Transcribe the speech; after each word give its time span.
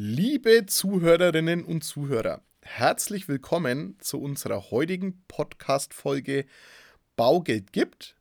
Liebe 0.00 0.64
Zuhörerinnen 0.64 1.64
und 1.64 1.82
Zuhörer, 1.82 2.40
herzlich 2.62 3.26
willkommen 3.26 3.96
zu 3.98 4.20
unserer 4.20 4.70
heutigen 4.70 5.24
Podcast-Folge 5.26 6.46
Baugeld 7.16 7.72
gibt, 7.72 8.14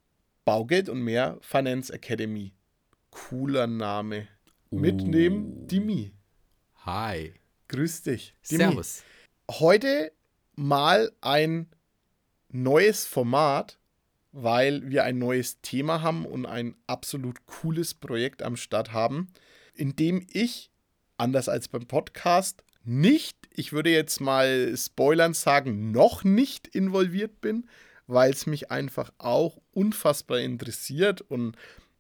Baugeld 0.44 0.90
und 0.90 1.02
mehr 1.02 1.38
Finance 1.42 1.94
Academy. 1.94 2.52
Cooler 3.12 3.68
Name. 3.68 4.28
Mitnehmen 4.71 5.54
Uh. 5.54 5.68
Dimi. 5.68 6.13
Hi. 6.78 7.36
Grüß 7.68 8.02
dich. 8.02 8.34
Dimi. 8.50 8.64
Servus. 8.64 9.04
Heute 9.48 10.12
mal 10.55 11.12
ein 11.21 11.68
neues 12.50 13.05
Format, 13.05 13.78
weil 14.32 14.89
wir 14.89 15.04
ein 15.04 15.20
neues 15.20 15.62
Thema 15.62 16.02
haben 16.02 16.25
und 16.25 16.48
ein 16.48 16.75
absolut 16.88 17.46
cooles 17.46 17.94
Projekt 17.94 18.41
am 18.41 18.57
Start 18.57 18.94
haben, 18.94 19.32
in 19.75 19.96
dem 19.96 20.25
ich, 20.32 20.71
anders 21.18 21.49
als 21.49 21.68
beim 21.68 21.86
Podcast, 21.86 22.63
nicht, 22.84 23.38
ich 23.52 23.73
würde 23.73 23.89
jetzt 23.89 24.21
mal 24.21 24.73
spoilern 24.77 25.34
sagen, 25.34 25.91
noch 25.91 26.23
nicht 26.23 26.67
involviert 26.67 27.41
bin, 27.41 27.67
weil 28.08 28.31
es 28.31 28.45
mich 28.45 28.71
einfach 28.71 29.12
auch 29.17 29.59
unfassbar 29.72 30.39
interessiert 30.39 31.22
und, 31.22 31.58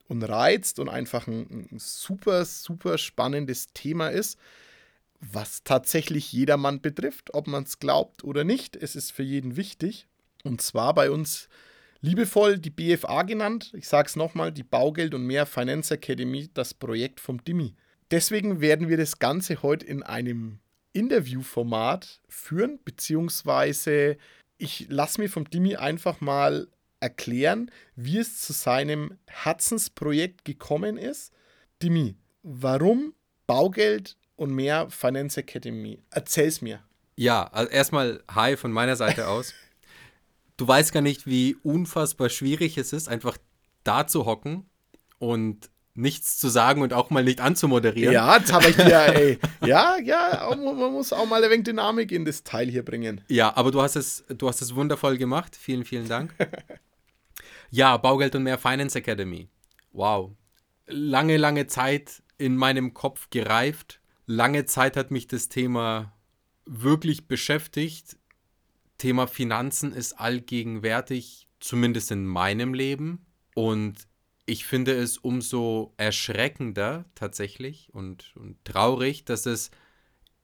und 0.07 0.23
reizt 0.23 0.79
und 0.79 0.87
einfach 0.87 1.27
ein, 1.27 1.67
ein 1.71 1.79
super, 1.79 2.45
super 2.45 2.97
spannendes 2.97 3.67
Thema 3.73 4.09
ist 4.09 4.37
was 5.19 5.63
tatsächlich 5.63 6.31
jedermann 6.31 6.81
betrifft, 6.81 7.33
ob 7.33 7.47
man 7.47 7.63
es 7.63 7.79
glaubt 7.79 8.23
oder 8.23 8.43
nicht. 8.43 8.75
Es 8.75 8.95
ist 8.95 9.11
für 9.11 9.23
jeden 9.23 9.55
wichtig. 9.55 10.07
Und 10.43 10.61
zwar 10.61 10.93
bei 10.93 11.09
uns 11.09 11.49
liebevoll 12.01 12.59
die 12.59 12.69
BFA 12.69 13.23
genannt. 13.23 13.73
Ich 13.75 13.87
sage 13.87 14.07
es 14.07 14.15
nochmal, 14.15 14.51
die 14.51 14.63
Baugeld 14.63 15.13
und 15.13 15.23
mehr 15.23 15.45
Finance 15.45 15.93
Academy, 15.93 16.49
das 16.53 16.73
Projekt 16.73 17.19
vom 17.19 17.43
Dimi. 17.43 17.75
Deswegen 18.11 18.61
werden 18.61 18.89
wir 18.89 18.97
das 18.97 19.19
Ganze 19.19 19.61
heute 19.61 19.85
in 19.85 20.03
einem 20.03 20.59
Interviewformat 20.93 22.21
führen, 22.29 22.79
beziehungsweise 22.83 24.17
ich 24.57 24.87
lasse 24.89 25.21
mir 25.21 25.29
vom 25.29 25.49
Dimi 25.49 25.75
einfach 25.75 26.21
mal 26.21 26.67
erklären, 26.99 27.69
wie 27.95 28.17
es 28.17 28.39
zu 28.39 28.53
seinem 28.53 29.17
Herzensprojekt 29.27 30.45
gekommen 30.45 30.97
ist. 30.97 31.31
Dimi, 31.83 32.15
warum 32.41 33.13
Baugeld 33.45 34.17
und 34.35 34.51
mehr 34.51 34.89
Finance 34.89 35.39
Academy. 35.39 36.01
Erzähl's 36.09 36.61
mir. 36.61 36.81
Ja, 37.15 37.45
also 37.45 37.71
erstmal 37.71 38.23
Hi 38.29 38.57
von 38.57 38.71
meiner 38.71 38.95
Seite 38.95 39.27
aus. 39.27 39.53
Du 40.57 40.67
weißt 40.67 40.91
gar 40.91 41.01
nicht, 41.01 41.27
wie 41.27 41.55
unfassbar 41.61 42.29
schwierig 42.29 42.77
es 42.77 42.93
ist, 42.93 43.09
einfach 43.09 43.37
da 43.83 44.07
zu 44.07 44.25
hocken 44.25 44.65
und 45.19 45.69
nichts 45.97 46.37
zu 46.37 46.47
sagen 46.47 46.83
und 46.83 46.93
auch 46.93 47.09
mal 47.09 47.23
nicht 47.23 47.41
anzumoderieren. 47.41 48.13
Ja, 48.13 48.37
jetzt 48.37 48.53
habe 48.53 48.69
ich 48.69 48.75
dir, 48.75 49.15
ey. 49.15 49.39
Ja, 49.65 49.97
ja, 49.97 50.55
man 50.55 50.93
muss 50.93 51.11
auch 51.11 51.25
mal 51.25 51.43
ein 51.43 51.49
wenig 51.49 51.65
Dynamik 51.65 52.11
in 52.11 52.23
das 52.23 52.43
Teil 52.43 52.69
hier 52.69 52.85
bringen. 52.85 53.21
Ja, 53.27 53.55
aber 53.57 53.71
du 53.71 53.81
hast 53.81 53.95
es, 53.95 54.23
du 54.29 54.47
hast 54.47 54.61
es 54.61 54.75
wundervoll 54.75 55.17
gemacht. 55.17 55.55
Vielen, 55.55 55.83
vielen 55.83 56.07
Dank. 56.07 56.35
ja, 57.71 57.97
Baugeld 57.97 58.35
und 58.35 58.43
mehr 58.43 58.59
Finance 58.59 58.97
Academy. 58.97 59.49
Wow. 59.91 60.31
Lange, 60.85 61.37
lange 61.37 61.65
Zeit 61.67 62.21
in 62.37 62.55
meinem 62.55 62.93
Kopf 62.93 63.29
gereift. 63.31 63.99
Lange 64.27 64.65
Zeit 64.65 64.95
hat 64.95 65.09
mich 65.09 65.27
das 65.27 65.49
Thema 65.49 66.13
wirklich 66.65 67.27
beschäftigt. 67.27 68.17
Thema 68.99 69.27
Finanzen 69.27 69.93
ist 69.93 70.13
allgegenwärtig, 70.13 71.47
zumindest 71.59 72.11
in 72.11 72.25
meinem 72.25 72.73
Leben. 72.75 73.25
Und 73.55 74.06
ich 74.47 74.65
finde 74.65 74.93
es 74.93 75.17
umso 75.17 75.93
erschreckender 75.97 77.05
tatsächlich 77.15 77.89
und, 77.93 78.33
und 78.37 78.63
traurig, 78.63 79.25
dass 79.25 79.45
es 79.45 79.69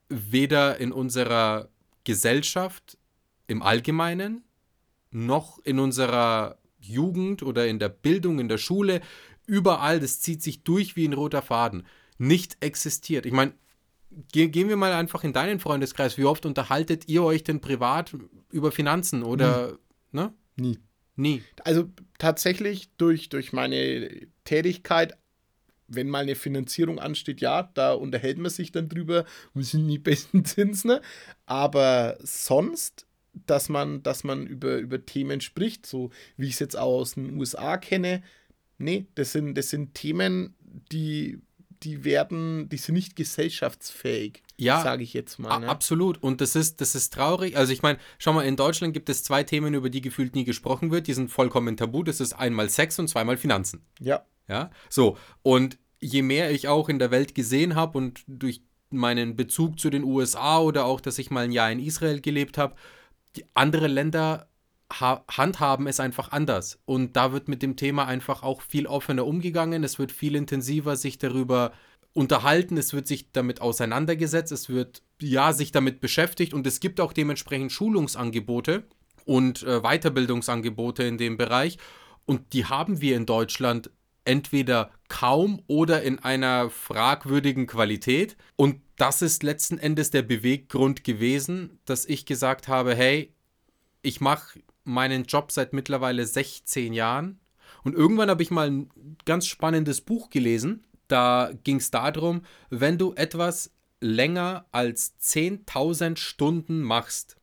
weder 0.09 0.77
in 0.77 0.91
unserer 0.91 1.69
Gesellschaft 2.03 2.97
im 3.47 3.63
Allgemeinen 3.63 4.43
noch 5.09 5.59
in 5.63 5.79
unserer 5.79 6.57
Jugend 6.79 7.43
oder 7.43 7.65
in 7.67 7.79
der 7.79 7.89
Bildung, 7.89 8.39
in 8.39 8.49
der 8.49 8.57
Schule, 8.57 8.99
überall, 9.47 10.01
das 10.01 10.19
zieht 10.19 10.43
sich 10.43 10.63
durch 10.63 10.97
wie 10.97 11.07
ein 11.07 11.13
roter 11.13 11.41
Faden, 11.41 11.87
nicht 12.17 12.57
existiert. 12.59 13.25
Ich 13.25 13.31
meine, 13.31 13.53
ge 14.33 14.49
gehen 14.49 14.67
wir 14.67 14.75
mal 14.75 14.91
einfach 14.91 15.23
in 15.23 15.31
deinen 15.31 15.61
Freundeskreis. 15.61 16.17
Wie 16.17 16.25
oft 16.25 16.45
unterhaltet 16.45 17.07
ihr 17.07 17.23
euch 17.23 17.43
denn 17.43 17.61
privat 17.61 18.13
über 18.51 18.73
Finanzen 18.73 19.23
oder, 19.23 19.77
ne? 20.11 20.33
Nie. 20.57 20.79
Nie. 21.15 21.43
Also 21.63 21.89
tatsächlich 22.17 22.89
durch, 22.97 23.29
durch 23.29 23.53
meine 23.53 24.27
Tätigkeit, 24.45 25.17
wenn 25.87 26.09
mal 26.09 26.23
eine 26.23 26.35
Finanzierung 26.35 26.99
ansteht, 26.99 27.41
ja, 27.41 27.69
da 27.73 27.93
unterhält 27.93 28.37
man 28.37 28.49
sich 28.49 28.71
dann 28.71 28.89
drüber, 28.89 29.25
wir 29.53 29.63
sind 29.63 29.87
die 29.87 29.99
besten 29.99 30.45
Zinsen, 30.45 30.89
ne? 30.89 31.01
aber 31.45 32.17
sonst, 32.21 33.05
dass 33.45 33.69
man, 33.69 34.03
dass 34.03 34.23
man 34.23 34.47
über, 34.47 34.77
über 34.77 35.05
Themen 35.05 35.41
spricht, 35.41 35.85
so 35.85 36.11
wie 36.37 36.47
ich 36.47 36.53
es 36.53 36.59
jetzt 36.59 36.77
auch 36.77 36.99
aus 36.99 37.15
den 37.15 37.37
USA 37.37 37.77
kenne, 37.77 38.23
nee, 38.77 39.07
das 39.15 39.31
sind, 39.31 39.55
das 39.55 39.69
sind 39.69 39.93
Themen, 39.93 40.55
die, 40.91 41.39
die 41.83 42.03
werden, 42.03 42.69
die 42.69 42.77
sind 42.77 42.95
nicht 42.95 43.15
gesellschaftsfähig, 43.15 44.41
Ja, 44.57 44.81
sage 44.81 45.03
ich 45.03 45.13
jetzt 45.13 45.39
mal. 45.39 45.59
Ne? 45.59 45.67
Absolut. 45.67 46.21
Und 46.21 46.41
das 46.41 46.55
ist, 46.55 46.81
das 46.81 46.95
ist 46.95 47.13
traurig. 47.13 47.57
Also 47.57 47.73
ich 47.73 47.81
meine, 47.81 47.99
schau 48.17 48.33
mal, 48.33 48.43
in 48.43 48.55
Deutschland 48.55 48.93
gibt 48.93 49.09
es 49.09 49.23
zwei 49.23 49.43
Themen, 49.43 49.73
über 49.73 49.89
die 49.89 50.01
gefühlt 50.01 50.35
nie 50.35 50.43
gesprochen 50.43 50.91
wird. 50.91 51.07
Die 51.07 51.13
sind 51.13 51.29
vollkommen 51.29 51.77
tabu. 51.77 52.03
Das 52.03 52.19
ist 52.19 52.33
einmal 52.33 52.69
Sex 52.69 52.99
und 52.99 53.07
zweimal 53.07 53.37
Finanzen. 53.37 53.85
Ja, 53.99 54.25
Ja, 54.47 54.71
so. 54.89 55.17
Und 55.41 55.77
je 55.99 56.21
mehr 56.21 56.51
ich 56.51 56.67
auch 56.67 56.89
in 56.89 56.99
der 56.99 57.11
Welt 57.11 57.35
gesehen 57.35 57.75
habe 57.75 57.97
und 57.97 58.23
durch 58.27 58.61
meinen 58.89 59.35
Bezug 59.35 59.79
zu 59.79 59.89
den 59.89 60.03
USA 60.03 60.59
oder 60.59 60.85
auch, 60.85 61.01
dass 61.01 61.17
ich 61.17 61.31
mal 61.31 61.45
ein 61.45 61.51
Jahr 61.51 61.71
in 61.71 61.79
Israel 61.79 62.21
gelebt 62.21 62.57
habe, 62.57 62.75
die 63.35 63.45
andere 63.53 63.87
Länder 63.87 64.47
handhaben 65.01 65.87
es 65.87 65.99
einfach 65.99 66.31
anders. 66.31 66.79
Und 66.85 67.15
da 67.15 67.31
wird 67.31 67.47
mit 67.47 67.61
dem 67.61 67.75
Thema 67.75 68.05
einfach 68.05 68.43
auch 68.43 68.61
viel 68.61 68.87
offener 68.87 69.25
umgegangen. 69.25 69.83
Es 69.83 69.99
wird 69.99 70.11
viel 70.11 70.35
intensiver 70.35 70.95
sich 70.95 71.17
darüber 71.17 71.73
unterhalten, 72.13 72.77
es 72.77 72.93
wird 72.93 73.07
sich 73.07 73.31
damit 73.31 73.59
auseinandergesetzt, 73.59 74.51
es 74.51 74.69
wird 74.69 75.01
ja 75.19 75.51
sich 75.51 75.71
damit 75.71 75.99
beschäftigt 75.99 76.53
und 76.53 76.67
es 76.67 76.79
gibt 76.79 77.01
auch 77.01 77.11
dementsprechend 77.11 77.71
Schulungsangebote 77.71 78.83
und 79.25 79.63
äh, 79.63 79.81
Weiterbildungsangebote 79.81 81.03
in 81.03 81.17
dem 81.17 81.37
Bereich. 81.37 81.77
Und 82.25 82.53
die 82.53 82.65
haben 82.65 83.01
wir 83.01 83.17
in 83.17 83.25
Deutschland 83.25 83.89
entweder 84.25 84.91
kaum 85.09 85.61
oder 85.67 86.03
in 86.03 86.19
einer 86.19 86.69
fragwürdigen 86.69 87.67
Qualität. 87.67 88.37
Und 88.55 88.81
das 88.95 89.21
ist 89.21 89.43
letzten 89.43 89.77
Endes 89.77 90.11
der 90.11 90.21
Beweggrund 90.21 91.03
gewesen, 91.03 91.79
dass 91.85 92.05
ich 92.05 92.25
gesagt 92.25 92.67
habe, 92.67 92.95
hey, 92.95 93.33
ich 94.01 94.21
mache 94.21 94.59
meinen 94.83 95.23
Job 95.23 95.51
seit 95.51 95.73
mittlerweile 95.73 96.25
16 96.25 96.93
Jahren. 96.93 97.39
Und 97.83 97.95
irgendwann 97.95 98.29
habe 98.29 98.43
ich 98.43 98.51
mal 98.51 98.69
ein 98.69 98.89
ganz 99.25 99.47
spannendes 99.47 100.01
Buch 100.01 100.29
gelesen. 100.29 100.85
Da 101.07 101.51
ging 101.63 101.77
es 101.77 101.91
darum, 101.91 102.43
wenn 102.69 102.97
du 102.97 103.13
etwas 103.13 103.71
länger 103.99 104.65
als 104.71 105.13
10.000 105.21 106.17
Stunden 106.17 106.81
machst, 106.81 107.37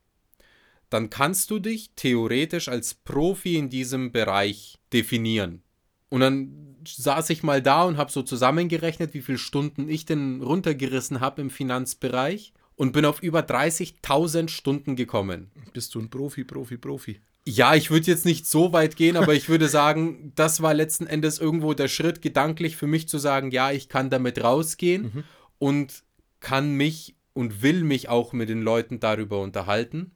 dann 0.90 1.08
kannst 1.08 1.50
du 1.50 1.58
dich 1.58 1.90
theoretisch 1.96 2.68
als 2.68 2.94
Profi 2.94 3.56
in 3.56 3.70
diesem 3.70 4.12
Bereich 4.12 4.78
definieren. 4.92 5.62
Und 6.08 6.20
dann 6.20 6.76
saß 6.86 7.30
ich 7.30 7.42
mal 7.42 7.62
da 7.62 7.84
und 7.84 7.96
habe 7.96 8.10
so 8.10 8.22
zusammengerechnet, 8.22 9.14
wie 9.14 9.22
viele 9.22 9.38
Stunden 9.38 9.88
ich 9.88 10.04
denn 10.04 10.42
runtergerissen 10.42 11.20
habe 11.20 11.40
im 11.40 11.50
Finanzbereich 11.50 12.52
und 12.74 12.92
bin 12.92 13.04
auf 13.04 13.22
über 13.22 13.40
30.000 13.40 14.48
Stunden 14.48 14.96
gekommen. 14.96 15.50
bist 15.72 15.94
du 15.94 16.00
ein 16.00 16.10
Profi, 16.10 16.44
Profi, 16.44 16.78
Profi. 16.78 17.20
Ja, 17.50 17.74
ich 17.74 17.90
würde 17.90 18.06
jetzt 18.06 18.24
nicht 18.24 18.46
so 18.46 18.72
weit 18.72 18.94
gehen, 18.94 19.16
aber 19.16 19.34
ich 19.34 19.48
würde 19.48 19.68
sagen, 19.68 20.32
das 20.36 20.62
war 20.62 20.72
letzten 20.72 21.08
Endes 21.08 21.40
irgendwo 21.40 21.74
der 21.74 21.88
Schritt 21.88 22.22
gedanklich 22.22 22.76
für 22.76 22.86
mich 22.86 23.08
zu 23.08 23.18
sagen, 23.18 23.50
ja, 23.50 23.72
ich 23.72 23.88
kann 23.88 24.08
damit 24.08 24.42
rausgehen 24.42 25.06
und 25.58 26.04
kann 26.38 26.74
mich 26.74 27.16
und 27.32 27.60
will 27.60 27.82
mich 27.82 28.08
auch 28.08 28.32
mit 28.32 28.48
den 28.48 28.62
Leuten 28.62 29.00
darüber 29.00 29.40
unterhalten. 29.40 30.12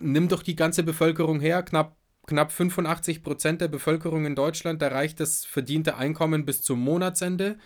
Nimm 0.00 0.26
doch 0.26 0.42
die 0.42 0.56
ganze 0.56 0.82
Bevölkerung 0.82 1.38
her, 1.38 1.62
knapp, 1.62 1.96
knapp 2.26 2.50
85 2.50 3.22
Prozent 3.22 3.60
der 3.60 3.68
Bevölkerung 3.68 4.26
in 4.26 4.34
Deutschland 4.34 4.82
erreicht 4.82 5.20
das 5.20 5.44
verdiente 5.44 5.96
Einkommen 5.96 6.44
bis 6.44 6.62
zum 6.62 6.80
Monatsende. 6.80 7.56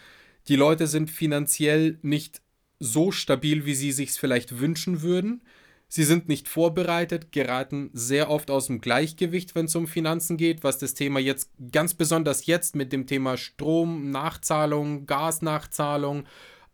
Die 0.49 0.57
Leute 0.57 0.87
sind 0.87 1.11
finanziell 1.11 1.99
nicht 2.03 2.43
so 2.79 3.11
stabil, 3.11 3.65
wie 3.65 3.75
sie 3.75 3.93
sich 3.93 4.13
vielleicht 4.13 4.61
wünschen 4.61 5.01
würden. 5.01 5.43
Sie 5.95 6.05
sind 6.05 6.27
nicht 6.27 6.49
vorbereitet, 6.49 7.33
geraten 7.33 7.91
sehr 7.93 8.31
oft 8.31 8.51
aus 8.51 8.69
dem 8.69 8.81
Gleichgewicht, 8.81 9.55
wenn 9.55 9.67
es 9.67 9.77
um 9.77 9.87
Finanzen 9.87 10.39
geht, 10.39 10.65
was 10.65 10.79
das 10.79 10.95
Thema 10.95 11.21
jetzt 11.21 11.51
ganz 11.71 11.93
besonders 11.93 12.47
jetzt 12.47 12.75
mit 12.75 12.95
dem 12.95 13.07
Thema 13.07 13.37
Strom, 13.37 14.09
Nachzahlung, 14.09 15.05
Gasnachzahlung, 15.05 16.25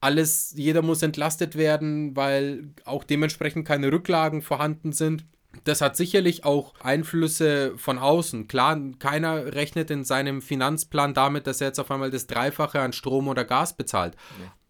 alles, 0.00 0.54
jeder 0.54 0.82
muss 0.82 1.02
entlastet 1.02 1.56
werden, 1.56 2.14
weil 2.14 2.68
auch 2.84 3.02
dementsprechend 3.02 3.66
keine 3.66 3.90
Rücklagen 3.90 4.40
vorhanden 4.40 4.92
sind. 4.92 5.24
Das 5.64 5.80
hat 5.80 5.96
sicherlich 5.96 6.44
auch 6.44 6.76
Einflüsse 6.78 7.76
von 7.76 7.98
außen. 7.98 8.46
Klar, 8.46 8.80
keiner 9.00 9.52
rechnet 9.52 9.90
in 9.90 10.04
seinem 10.04 10.40
Finanzplan 10.42 11.12
damit, 11.12 11.48
dass 11.48 11.60
er 11.60 11.66
jetzt 11.66 11.80
auf 11.80 11.90
einmal 11.90 12.12
das 12.12 12.28
Dreifache 12.28 12.78
an 12.78 12.92
Strom 12.92 13.26
oder 13.26 13.44
Gas 13.44 13.76
bezahlt. 13.76 14.14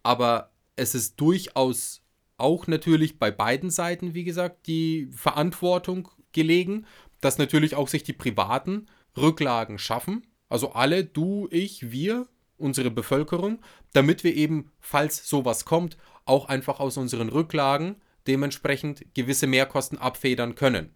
Aber 0.01 0.49
es 0.75 0.95
ist 0.95 1.21
durchaus 1.21 2.01
auch 2.39 2.67
natürlich 2.67 3.19
bei 3.19 3.31
beiden 3.31 3.69
Seiten, 3.69 4.13
wie 4.13 4.23
gesagt, 4.23 4.67
die 4.67 5.09
Verantwortung 5.11 6.09
gelegen, 6.31 6.85
dass 7.21 7.37
natürlich 7.37 7.75
auch 7.75 7.87
sich 7.87 8.03
die 8.03 8.13
Privaten 8.13 8.87
Rücklagen 9.17 9.77
schaffen. 9.79 10.25
Also 10.47 10.71
alle, 10.71 11.03
du, 11.03 11.47
ich, 11.51 11.91
wir, 11.91 12.27
unsere 12.57 12.91
Bevölkerung, 12.91 13.59
damit 13.93 14.23
wir 14.23 14.35
eben, 14.35 14.71
falls 14.79 15.27
sowas 15.27 15.65
kommt, 15.65 15.97
auch 16.25 16.47
einfach 16.47 16.79
aus 16.79 16.97
unseren 16.97 17.29
Rücklagen 17.29 17.95
dementsprechend 18.27 19.13
gewisse 19.15 19.47
Mehrkosten 19.47 19.97
abfedern 19.97 20.55
können. 20.55 20.93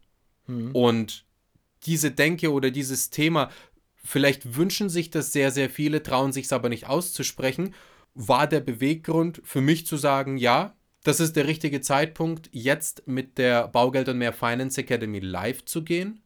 Mhm. 0.48 0.72
Und 0.72 1.26
diese 1.86 2.12
Denke 2.12 2.52
oder 2.52 2.72
dieses 2.72 3.10
Thema, 3.10 3.50
vielleicht 4.04 4.56
wünschen 4.56 4.90
sich 4.90 5.10
das 5.10 5.32
sehr, 5.32 5.52
sehr 5.52 5.70
viele, 5.70 6.04
trauen 6.04 6.32
sich 6.32 6.46
es 6.46 6.54
aber 6.54 6.70
nicht 6.70 6.88
auszusprechen, 6.88 7.74
war 8.14 8.48
der 8.48 8.60
Beweggrund 8.60 9.42
für 9.44 9.62
mich 9.62 9.86
zu 9.88 9.98
sagen, 9.98 10.38
ja, 10.38 10.76
das 11.04 11.20
ist 11.20 11.36
der 11.36 11.48
richtige 11.48 11.82
Zeitpunkt, 11.82 12.50
jetzt 12.52 13.08
mit 13.08 13.38
der 13.38 13.68
Baugeld 13.68 14.10
und 14.10 14.18
mehr 14.18 14.34
Finance 14.34 14.80
Academy 14.80 15.20
live 15.20 15.66
zu 15.66 15.84
gehen, 15.84 16.22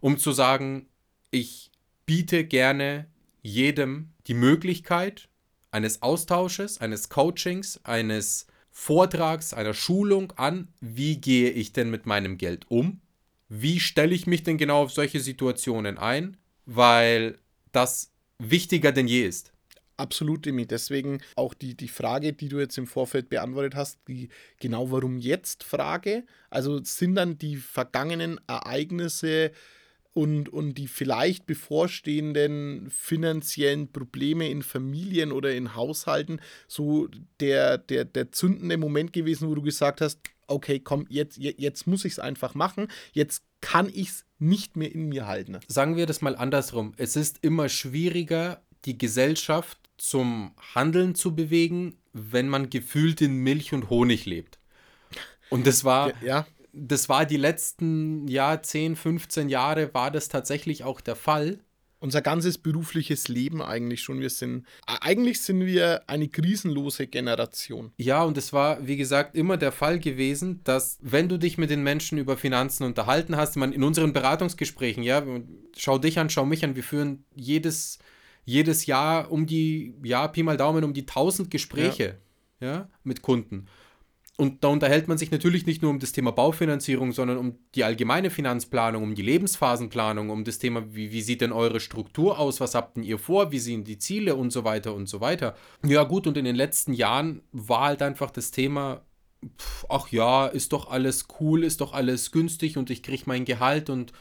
um 0.00 0.18
zu 0.18 0.32
sagen, 0.32 0.86
ich 1.30 1.70
biete 2.06 2.44
gerne 2.44 3.06
jedem 3.42 4.10
die 4.26 4.34
Möglichkeit 4.34 5.28
eines 5.70 6.02
Austausches, 6.02 6.80
eines 6.80 7.08
Coachings, 7.08 7.80
eines 7.84 8.46
Vortrags, 8.70 9.54
einer 9.54 9.74
Schulung 9.74 10.32
an, 10.32 10.68
wie 10.80 11.20
gehe 11.20 11.50
ich 11.50 11.72
denn 11.72 11.90
mit 11.90 12.06
meinem 12.06 12.38
Geld 12.38 12.70
um? 12.70 13.00
Wie 13.48 13.80
stelle 13.80 14.14
ich 14.14 14.26
mich 14.26 14.42
denn 14.42 14.58
genau 14.58 14.82
auf 14.82 14.92
solche 14.92 15.20
Situationen 15.20 15.98
ein? 15.98 16.36
Weil 16.66 17.38
das 17.72 18.12
wichtiger 18.38 18.92
denn 18.92 19.08
je 19.08 19.26
ist. 19.26 19.52
Absolut, 19.98 20.46
Demi. 20.46 20.64
Deswegen 20.64 21.20
auch 21.34 21.54
die, 21.54 21.76
die 21.76 21.88
Frage, 21.88 22.32
die 22.32 22.48
du 22.48 22.60
jetzt 22.60 22.78
im 22.78 22.86
Vorfeld 22.86 23.28
beantwortet 23.28 23.74
hast, 23.74 23.98
die 24.06 24.28
genau 24.60 24.90
warum 24.92 25.18
jetzt 25.18 25.64
Frage. 25.64 26.24
Also 26.50 26.82
sind 26.82 27.16
dann 27.16 27.36
die 27.36 27.56
vergangenen 27.56 28.40
Ereignisse 28.46 29.50
und, 30.12 30.48
und 30.48 30.74
die 30.74 30.86
vielleicht 30.86 31.46
bevorstehenden 31.46 32.90
finanziellen 32.90 33.90
Probleme 33.92 34.48
in 34.48 34.62
Familien 34.62 35.32
oder 35.32 35.52
in 35.52 35.74
Haushalten 35.74 36.40
so 36.68 37.08
der, 37.40 37.78
der, 37.78 38.04
der 38.04 38.30
zündende 38.30 38.76
Moment 38.76 39.12
gewesen, 39.12 39.48
wo 39.48 39.54
du 39.54 39.62
gesagt 39.62 40.00
hast, 40.00 40.20
okay, 40.46 40.78
komm, 40.78 41.06
jetzt, 41.08 41.38
jetzt 41.38 41.86
muss 41.88 42.04
ich 42.04 42.12
es 42.12 42.18
einfach 42.20 42.54
machen, 42.54 42.88
jetzt 43.12 43.42
kann 43.60 43.88
ich 43.88 44.08
es 44.08 44.24
nicht 44.38 44.76
mehr 44.76 44.92
in 44.92 45.08
mir 45.08 45.26
halten. 45.26 45.58
Sagen 45.66 45.96
wir 45.96 46.06
das 46.06 46.20
mal 46.20 46.36
andersrum. 46.36 46.94
Es 46.96 47.16
ist 47.16 47.38
immer 47.42 47.68
schwieriger, 47.68 48.62
die 48.84 48.96
Gesellschaft 48.96 49.87
zum 49.98 50.52
Handeln 50.74 51.14
zu 51.14 51.34
bewegen, 51.34 51.98
wenn 52.12 52.48
man 52.48 52.70
gefühlt 52.70 53.20
in 53.20 53.36
Milch 53.36 53.72
und 53.74 53.90
Honig 53.90 54.24
lebt. 54.24 54.58
Und 55.50 55.66
das 55.66 55.84
war, 55.84 56.12
ja 56.22 56.46
das 56.72 57.08
war 57.08 57.26
die 57.26 57.36
letzten 57.36 58.28
ja, 58.28 58.62
10, 58.62 58.96
15 58.96 59.48
Jahre 59.48 59.92
war 59.94 60.10
das 60.10 60.28
tatsächlich 60.28 60.84
auch 60.84 61.00
der 61.00 61.16
Fall. 61.16 61.58
Unser 62.00 62.22
ganzes 62.22 62.58
berufliches 62.58 63.26
Leben 63.26 63.60
eigentlich 63.60 64.02
schon. 64.02 64.20
Wir 64.20 64.30
sind, 64.30 64.64
eigentlich 64.86 65.40
sind 65.40 65.66
wir 65.66 66.08
eine 66.08 66.28
krisenlose 66.28 67.08
Generation. 67.08 67.90
Ja, 67.96 68.22
und 68.22 68.38
es 68.38 68.52
war, 68.52 68.86
wie 68.86 68.96
gesagt, 68.96 69.34
immer 69.34 69.56
der 69.56 69.72
Fall 69.72 69.98
gewesen, 69.98 70.60
dass, 70.62 70.98
wenn 71.00 71.28
du 71.28 71.38
dich 71.38 71.58
mit 71.58 71.70
den 71.70 71.82
Menschen 71.82 72.16
über 72.18 72.36
Finanzen 72.36 72.84
unterhalten 72.84 73.36
hast, 73.36 73.56
man 73.56 73.72
in 73.72 73.82
unseren 73.82 74.12
Beratungsgesprächen, 74.12 75.02
ja, 75.02 75.24
schau 75.76 75.98
dich 75.98 76.20
an, 76.20 76.30
schau 76.30 76.46
mich 76.46 76.64
an, 76.64 76.76
wir 76.76 76.84
führen 76.84 77.24
jedes, 77.34 77.98
jedes 78.48 78.86
Jahr 78.86 79.30
um 79.30 79.44
die, 79.44 79.94
ja, 80.02 80.26
Pi 80.26 80.42
mal 80.42 80.56
Daumen, 80.56 80.82
um 80.82 80.94
die 80.94 81.02
1000 81.02 81.50
Gespräche, 81.50 82.16
ja, 82.60 82.66
ja 82.66 82.88
mit 83.04 83.20
Kunden. 83.20 83.66
Und 84.38 84.64
da 84.64 84.68
unterhält 84.68 85.06
man 85.06 85.18
sich 85.18 85.30
natürlich 85.30 85.66
nicht 85.66 85.82
nur 85.82 85.90
um 85.90 85.98
das 85.98 86.12
Thema 86.12 86.30
Baufinanzierung, 86.30 87.12
sondern 87.12 87.36
um 87.36 87.58
die 87.74 87.84
allgemeine 87.84 88.30
Finanzplanung, 88.30 89.02
um 89.02 89.14
die 89.14 89.22
Lebensphasenplanung, 89.22 90.30
um 90.30 90.44
das 90.44 90.58
Thema, 90.58 90.94
wie, 90.94 91.12
wie 91.12 91.20
sieht 91.20 91.42
denn 91.42 91.52
eure 91.52 91.80
Struktur 91.80 92.38
aus, 92.38 92.58
was 92.60 92.74
habt 92.74 92.96
denn 92.96 93.02
ihr 93.02 93.18
vor, 93.18 93.52
wie 93.52 93.58
sehen 93.58 93.84
die 93.84 93.98
Ziele 93.98 94.34
und 94.34 94.50
so 94.50 94.64
weiter 94.64 94.94
und 94.94 95.08
so 95.08 95.20
weiter. 95.20 95.54
Ja 95.84 96.04
gut, 96.04 96.26
und 96.26 96.38
in 96.38 96.46
den 96.46 96.56
letzten 96.56 96.94
Jahren 96.94 97.42
war 97.52 97.82
halt 97.82 98.00
einfach 98.00 98.30
das 98.30 98.50
Thema, 98.50 99.02
ach 99.90 100.08
ja, 100.08 100.46
ist 100.46 100.72
doch 100.72 100.88
alles 100.88 101.26
cool, 101.40 101.64
ist 101.64 101.82
doch 101.82 101.92
alles 101.92 102.30
günstig 102.30 102.78
und 102.78 102.88
ich 102.88 103.02
kriege 103.02 103.24
mein 103.26 103.44
Gehalt 103.44 103.90
und 103.90 104.12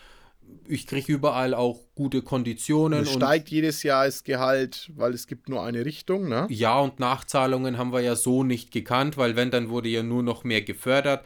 ich 0.68 0.88
kriege 0.88 1.12
überall 1.12 1.54
auch 1.54 1.80
gute 1.96 2.22
Konditionen. 2.22 3.04
Es 3.04 3.14
steigt 3.14 3.50
jedes 3.50 3.84
Jahr 3.84 4.06
das 4.06 4.24
Gehalt, 4.24 4.92
weil 4.96 5.14
es 5.14 5.28
gibt 5.28 5.50
nur 5.50 5.64
eine 5.64 5.86
Richtung, 5.86 6.28
ne? 6.28 6.48
Ja, 6.50 6.80
und 6.80 7.00
Nachzahlungen 7.00 7.78
haben 7.78 7.94
wir 7.94 8.02
ja 8.02 8.16
so 8.16 8.44
nicht 8.44 8.72
gekannt, 8.72 9.18
weil 9.18 9.36
wenn, 9.36 9.52
dann 9.52 9.70
wurde 9.70 9.90
ja 9.90 10.04
nur 10.04 10.24
noch 10.24 10.44
mehr 10.44 10.62
gefördert. 10.62 11.26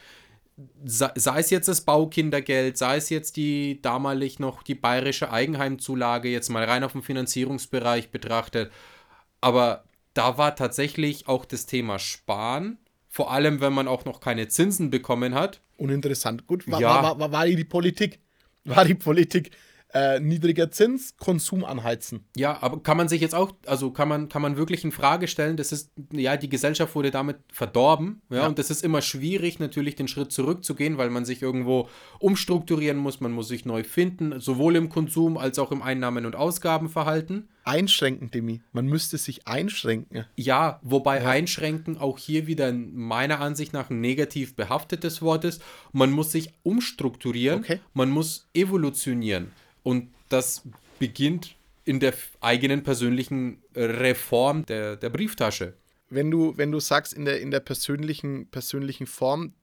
Sei 0.83 1.39
es 1.39 1.49
jetzt 1.49 1.67
das 1.67 1.81
Baukindergeld, 1.81 2.77
sei 2.77 2.97
es 2.97 3.09
jetzt 3.09 3.35
die 3.35 3.81
damalig 3.81 4.37
noch 4.39 4.61
die 4.63 4.75
bayerische 4.75 5.31
Eigenheimzulage, 5.31 6.29
jetzt 6.29 6.49
mal 6.49 6.63
rein 6.63 6.83
auf 6.83 6.91
den 6.91 7.01
Finanzierungsbereich 7.01 8.11
betrachtet. 8.11 8.71
Aber 9.39 9.85
da 10.13 10.37
war 10.37 10.55
tatsächlich 10.55 11.27
auch 11.27 11.45
das 11.45 11.65
Thema 11.65 11.97
Sparen, 11.97 12.77
vor 13.07 13.31
allem 13.31 13.59
wenn 13.59 13.73
man 13.73 13.87
auch 13.87 14.05
noch 14.05 14.19
keine 14.19 14.49
Zinsen 14.49 14.91
bekommen 14.91 15.33
hat. 15.33 15.61
Uninteressant. 15.77 16.45
Gut, 16.45 16.69
war, 16.69 16.79
ja. 16.79 17.01
war, 17.01 17.19
war, 17.19 17.31
war 17.31 17.45
die 17.47 17.63
Politik 17.63 18.19
war 18.63 18.85
die 18.85 18.95
Politik 18.95 19.51
äh, 19.93 20.19
niedriger 20.19 20.71
Zins, 20.71 21.15
Konsum 21.17 21.65
anheizen. 21.65 22.25
Ja, 22.35 22.61
aber 22.61 22.81
kann 22.81 22.97
man 22.97 23.09
sich 23.09 23.21
jetzt 23.21 23.35
auch, 23.35 23.53
also 23.65 23.91
kann 23.91 24.07
man, 24.07 24.29
kann 24.29 24.41
man 24.41 24.57
wirklich 24.57 24.83
in 24.83 24.91
Frage 24.91 25.27
stellen, 25.27 25.57
das 25.57 25.71
ist, 25.71 25.91
ja, 26.11 26.37
die 26.37 26.49
Gesellschaft 26.49 26.95
wurde 26.95 27.11
damit 27.11 27.37
verdorben, 27.51 28.21
ja, 28.29 28.37
ja. 28.37 28.47
und 28.47 28.59
das 28.59 28.69
ist 28.69 28.83
immer 28.83 29.01
schwierig, 29.01 29.59
natürlich 29.59 29.95
den 29.95 30.07
Schritt 30.07 30.31
zurückzugehen, 30.31 30.97
weil 30.97 31.09
man 31.09 31.25
sich 31.25 31.41
irgendwo 31.41 31.89
umstrukturieren 32.19 32.97
muss, 32.97 33.19
man 33.19 33.31
muss 33.31 33.47
sich 33.47 33.65
neu 33.65 33.83
finden, 33.83 34.39
sowohl 34.39 34.75
im 34.75 34.89
Konsum 34.89 35.37
als 35.37 35.59
auch 35.59 35.71
im 35.71 35.81
Einnahmen- 35.81 36.25
und 36.25 36.35
Ausgabenverhalten. 36.35 37.49
Einschränken, 37.63 38.31
Demi. 38.31 38.61
Man 38.71 38.87
müsste 38.87 39.17
sich 39.17 39.47
einschränken. 39.47 40.25
Ja, 40.35 40.79
wobei 40.81 41.21
ja. 41.21 41.29
einschränken 41.29 41.97
auch 41.97 42.17
hier 42.17 42.47
wieder 42.47 42.71
meiner 42.73 43.39
Ansicht 43.39 43.71
nach 43.73 43.89
ein 43.89 44.01
negativ 44.01 44.55
behaftetes 44.55 45.21
Wort 45.21 45.45
ist. 45.45 45.61
Man 45.91 46.11
muss 46.11 46.31
sich 46.31 46.53
umstrukturieren, 46.63 47.59
okay. 47.59 47.79
man 47.93 48.09
muss 48.09 48.49
evolutionieren. 48.53 49.51
Und 49.83 50.09
das 50.29 50.63
beginnt 50.99 51.55
in 51.83 51.99
der 51.99 52.13
eigenen 52.39 52.83
persönlichen 52.83 53.61
Reform 53.75 54.65
der, 54.65 54.95
der 54.95 55.09
Brieftasche. 55.09 55.73
Wenn 56.09 56.29
du, 56.29 56.57
wenn 56.57 56.71
du 56.71 56.79
sagst, 56.79 57.13
in 57.13 57.25
der, 57.25 57.41
in 57.41 57.51
der 57.51 57.61
persönlichen, 57.61 58.47
persönlichen 58.49 59.07
Form, 59.07 59.53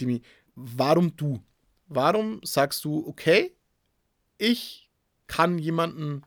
Dimi, 0.00 0.22
warum 0.54 1.16
du? 1.16 1.42
Warum 1.86 2.40
sagst 2.44 2.84
du, 2.84 3.06
okay, 3.06 3.52
ich 4.38 4.90
kann 5.26 5.58
jemandem 5.58 6.22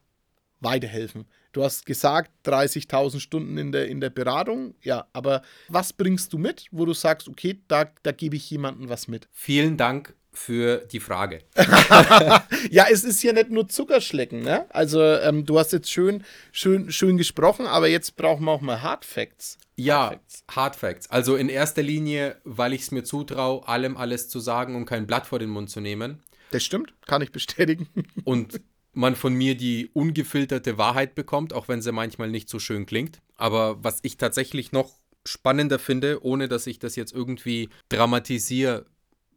weiterhelfen? 0.62 1.25
Du 1.52 1.64
hast 1.64 1.86
gesagt, 1.86 2.32
30.000 2.46 3.20
Stunden 3.20 3.58
in 3.58 3.72
der, 3.72 3.88
in 3.88 4.02
der 4.02 4.10
Beratung. 4.10 4.75
Ja, 4.82 5.08
aber 5.14 5.42
was 5.68 5.94
bringst 5.94 6.34
du 6.34 6.38
mit, 6.38 6.68
wo 6.72 6.86
du 6.86 6.94
sagst, 6.94 7.28
okay, 7.28 7.62
da, 7.68 7.86
da 8.04 8.12
gebe 8.12 8.36
ich 8.36 8.50
jemandem 8.50 8.90
was 8.90 9.08
mit? 9.08 9.28
Vielen 9.32 9.78
Dank 9.78 10.14
für 10.38 10.86
die 10.92 11.00
Frage. 11.00 11.39
ja, 12.70 12.86
es 12.92 13.04
ist 13.04 13.24
ja 13.24 13.34
nicht 13.34 13.50
nur 13.50 13.68
Zuckerschlecken, 13.68 14.42
ne? 14.42 14.65
Also 14.70 15.01
ähm, 15.01 15.46
du 15.46 15.60
hast 15.60 15.74
jetzt 15.74 15.89
schön, 15.89 16.24
schön, 16.51 16.92
schön 16.92 17.18
gesprochen, 17.18 17.65
aber 17.65 17.88
jetzt 17.88 18.15
brauchen 18.15 18.46
wir 18.46 18.51
auch 18.51 18.62
mal 18.62 18.82
Hard 18.82 19.06
Facts. 19.06 19.58
Ja, 19.75 20.10
Hard 20.10 20.13
Facts. 20.13 20.44
Hard 20.56 20.75
Facts. 20.75 21.10
Also 21.10 21.36
in 21.36 21.50
erster 21.50 21.84
Linie, 21.84 22.38
weil 22.44 22.74
ich 22.74 22.82
es 22.82 22.92
mir 22.92 23.04
zutraue, 23.04 23.68
allem 23.68 23.98
alles 23.98 24.30
zu 24.30 24.39
sagen 24.39 24.75
und 24.75 24.86
kein 24.86 25.08
Blatt 25.08 25.25
vor 25.27 25.39
den 25.39 25.50
Mund 25.50 25.70
zu 25.70 25.80
nehmen. 25.82 26.22
Das 26.51 26.63
stimmt, 26.63 26.94
kann 27.06 27.22
ich 27.22 27.32
bestätigen. 27.32 27.89
und 28.24 28.62
man 28.94 29.15
von 29.15 29.34
mir 29.34 29.56
die 29.56 29.89
ungefilterte 29.94 30.77
Wahrheit 30.77 31.15
bekommt, 31.15 31.54
auch 31.54 31.68
wenn 31.68 31.82
sie 31.82 31.92
manchmal 31.92 32.30
nicht 32.30 32.50
so 32.50 32.60
schön 32.60 32.86
klingt. 32.86 33.22
Aber 33.36 33.84
was 33.84 34.00
ich 34.04 34.18
tatsächlich 34.18 34.72
noch 34.72 34.94
spannender 35.25 35.80
finde, 35.80 36.24
ohne 36.24 36.48
dass 36.48 36.68
ich 36.68 36.80
das 36.80 36.96
jetzt 36.96 37.13
irgendwie 37.13 37.70
dramatisiere, 37.89 38.86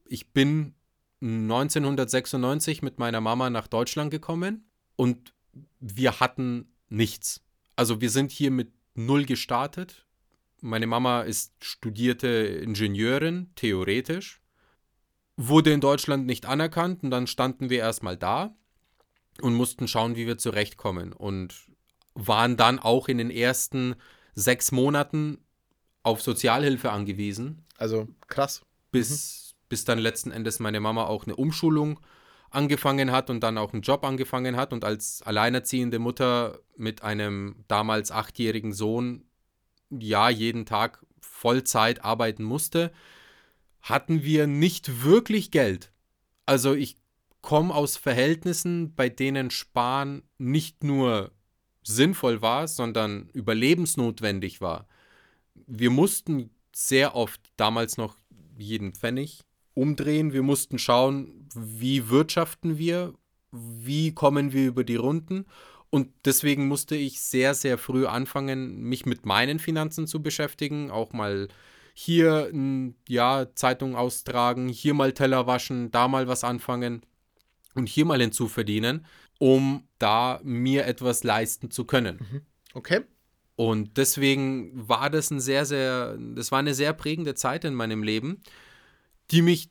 ich 0.07 0.33
bin 0.33 0.75
1996 1.21 2.83
mit 2.83 2.99
meiner 2.99 3.21
Mama 3.21 3.51
nach 3.51 3.67
Deutschland 3.67 4.11
gekommen 4.11 4.71
und 4.97 5.33
wir 5.81 6.21
hatten 6.21 6.73
nichts. 6.89 7.43
Also 7.77 8.01
wir 8.01 8.11
sind 8.11 8.31
hier 8.31 8.51
mit 8.51 8.73
null 8.95 9.25
gestartet. 9.25 10.07
Meine 10.61 10.87
Mama 10.87 11.23
ist 11.23 11.53
studierte 11.65 12.29
Ingenieurin, 12.29 13.51
theoretisch, 13.55 14.41
wurde 15.37 15.73
in 15.73 15.81
Deutschland 15.81 16.27
nicht 16.27 16.47
anerkannt 16.47 17.03
und 17.03 17.11
dann 17.11 17.27
standen 17.27 17.71
wir 17.71 17.79
erstmal 17.79 18.17
da 18.17 18.55
und 19.41 19.55
mussten 19.55 19.87
schauen, 19.87 20.17
wie 20.17 20.27
wir 20.27 20.39
zurechtkommen 20.39 21.13
und 21.13 21.55
waren 22.15 22.57
dann 22.57 22.79
auch 22.79 23.09
in 23.09 23.19
den 23.19 23.31
ersten 23.31 23.95
sechs 24.35 24.73
Monaten 24.73 25.39
auf 26.03 26.23
Sozialhilfe 26.23 26.91
angewiesen. 26.91 27.65
Also 27.77 28.09
krass. 28.27 28.63
Bis, 28.91 29.11
mhm 29.11 29.48
bis 29.69 29.85
dann 29.85 29.99
letzten 29.99 30.31
Endes 30.31 30.61
meine 30.61 30.81
Mama 30.81 31.05
auch 31.05 31.25
eine 31.25 31.37
Umschulung 31.37 32.01
angefangen 32.51 33.13
hat 33.13 33.31
und 33.31 33.41
dann 33.41 33.59
auch 33.59 33.73
einen 33.73 33.83
Job 33.83 34.05
angefangen 34.05 34.57
hat 34.57 34.73
und 34.73 34.85
als 34.85 35.23
alleinerziehende 35.23 35.99
Mutter 35.99 36.61
mit 36.77 37.03
einem 37.03 37.65
damals 37.69 38.11
achtjährigen 38.11 38.73
Sohn 38.73 39.25
ja 39.91 40.31
jeden 40.31 40.65
Tag 40.65 41.05
Vollzeit 41.21 42.05
arbeiten 42.05 42.45
musste, 42.45 42.93
hatten 43.83 44.23
wir 44.23 44.47
nicht 44.47 45.05
wirklich 45.05 45.51
Geld. 45.51 45.93
Also 46.47 46.75
ich 46.75 46.97
komme 47.43 47.75
aus 47.75 47.97
Verhältnissen, 47.97 48.95
bei 48.95 49.09
denen 49.09 49.51
Sparen 49.51 50.23
nicht 50.39 50.85
nur 50.85 51.33
sinnvoll 51.83 52.43
war, 52.43 52.69
sondern 52.69 53.29
überlebensnotwendig 53.33 54.61
war. 54.61 54.89
Wir 55.55 55.91
mussten 55.91 56.51
sehr 56.75 57.15
oft 57.15 57.41
damals 57.57 57.97
noch 57.97 58.17
jeden 58.57 58.93
Pfennig 58.95 59.48
umdrehen. 59.81 60.33
Wir 60.33 60.43
mussten 60.43 60.79
schauen, 60.79 61.49
wie 61.55 62.09
wirtschaften 62.09 62.79
wir, 62.79 63.15
wie 63.53 64.13
kommen 64.13 64.53
wir 64.53 64.67
über 64.67 64.85
die 64.85 64.97
Runden. 64.97 65.47
Und 65.91 66.11
deswegen 66.25 66.69
musste 66.69 66.97
ich 66.97 67.21
sehr, 67.21 67.55
sehr 67.55 67.79
früh 67.79 68.07
anfangen, 68.07 68.83
mich 68.83 69.07
mit 69.07 69.25
meinen 69.25 69.59
Finanzen 69.59 70.07
zu 70.07 70.23
beschäftigen, 70.23 70.91
auch 70.91 71.13
mal 71.13 71.49
hier 71.95 72.53
ja, 73.09 73.47
Zeitung 73.55 73.97
austragen, 73.97 74.69
hier 74.69 74.95
mal 74.95 75.13
Teller 75.13 75.47
waschen, 75.47 75.91
da 75.91 76.07
mal 76.07 76.29
was 76.29 76.45
anfangen 76.45 77.03
und 77.75 77.89
hier 77.89 78.05
mal 78.05 78.21
hinzuverdienen, 78.21 79.07
um 79.39 79.85
da 79.99 80.41
mir 80.45 80.87
etwas 80.87 81.25
leisten 81.25 81.71
zu 81.71 81.85
können. 81.85 82.19
Mhm. 82.21 82.41
Okay. 82.75 83.01
Und 83.57 83.97
deswegen 83.97 84.71
war 84.89 85.11
das 85.11 85.31
ein 85.31 85.41
sehr, 85.41 85.65
sehr, 85.65 86.17
das 86.17 86.53
war 86.53 86.61
eine 86.61 86.75
sehr 86.75 86.93
prägende 86.93 87.35
Zeit 87.35 87.65
in 87.65 87.75
meinem 87.75 88.05
Leben, 88.05 88.43
die 89.31 89.43
mich 89.43 89.71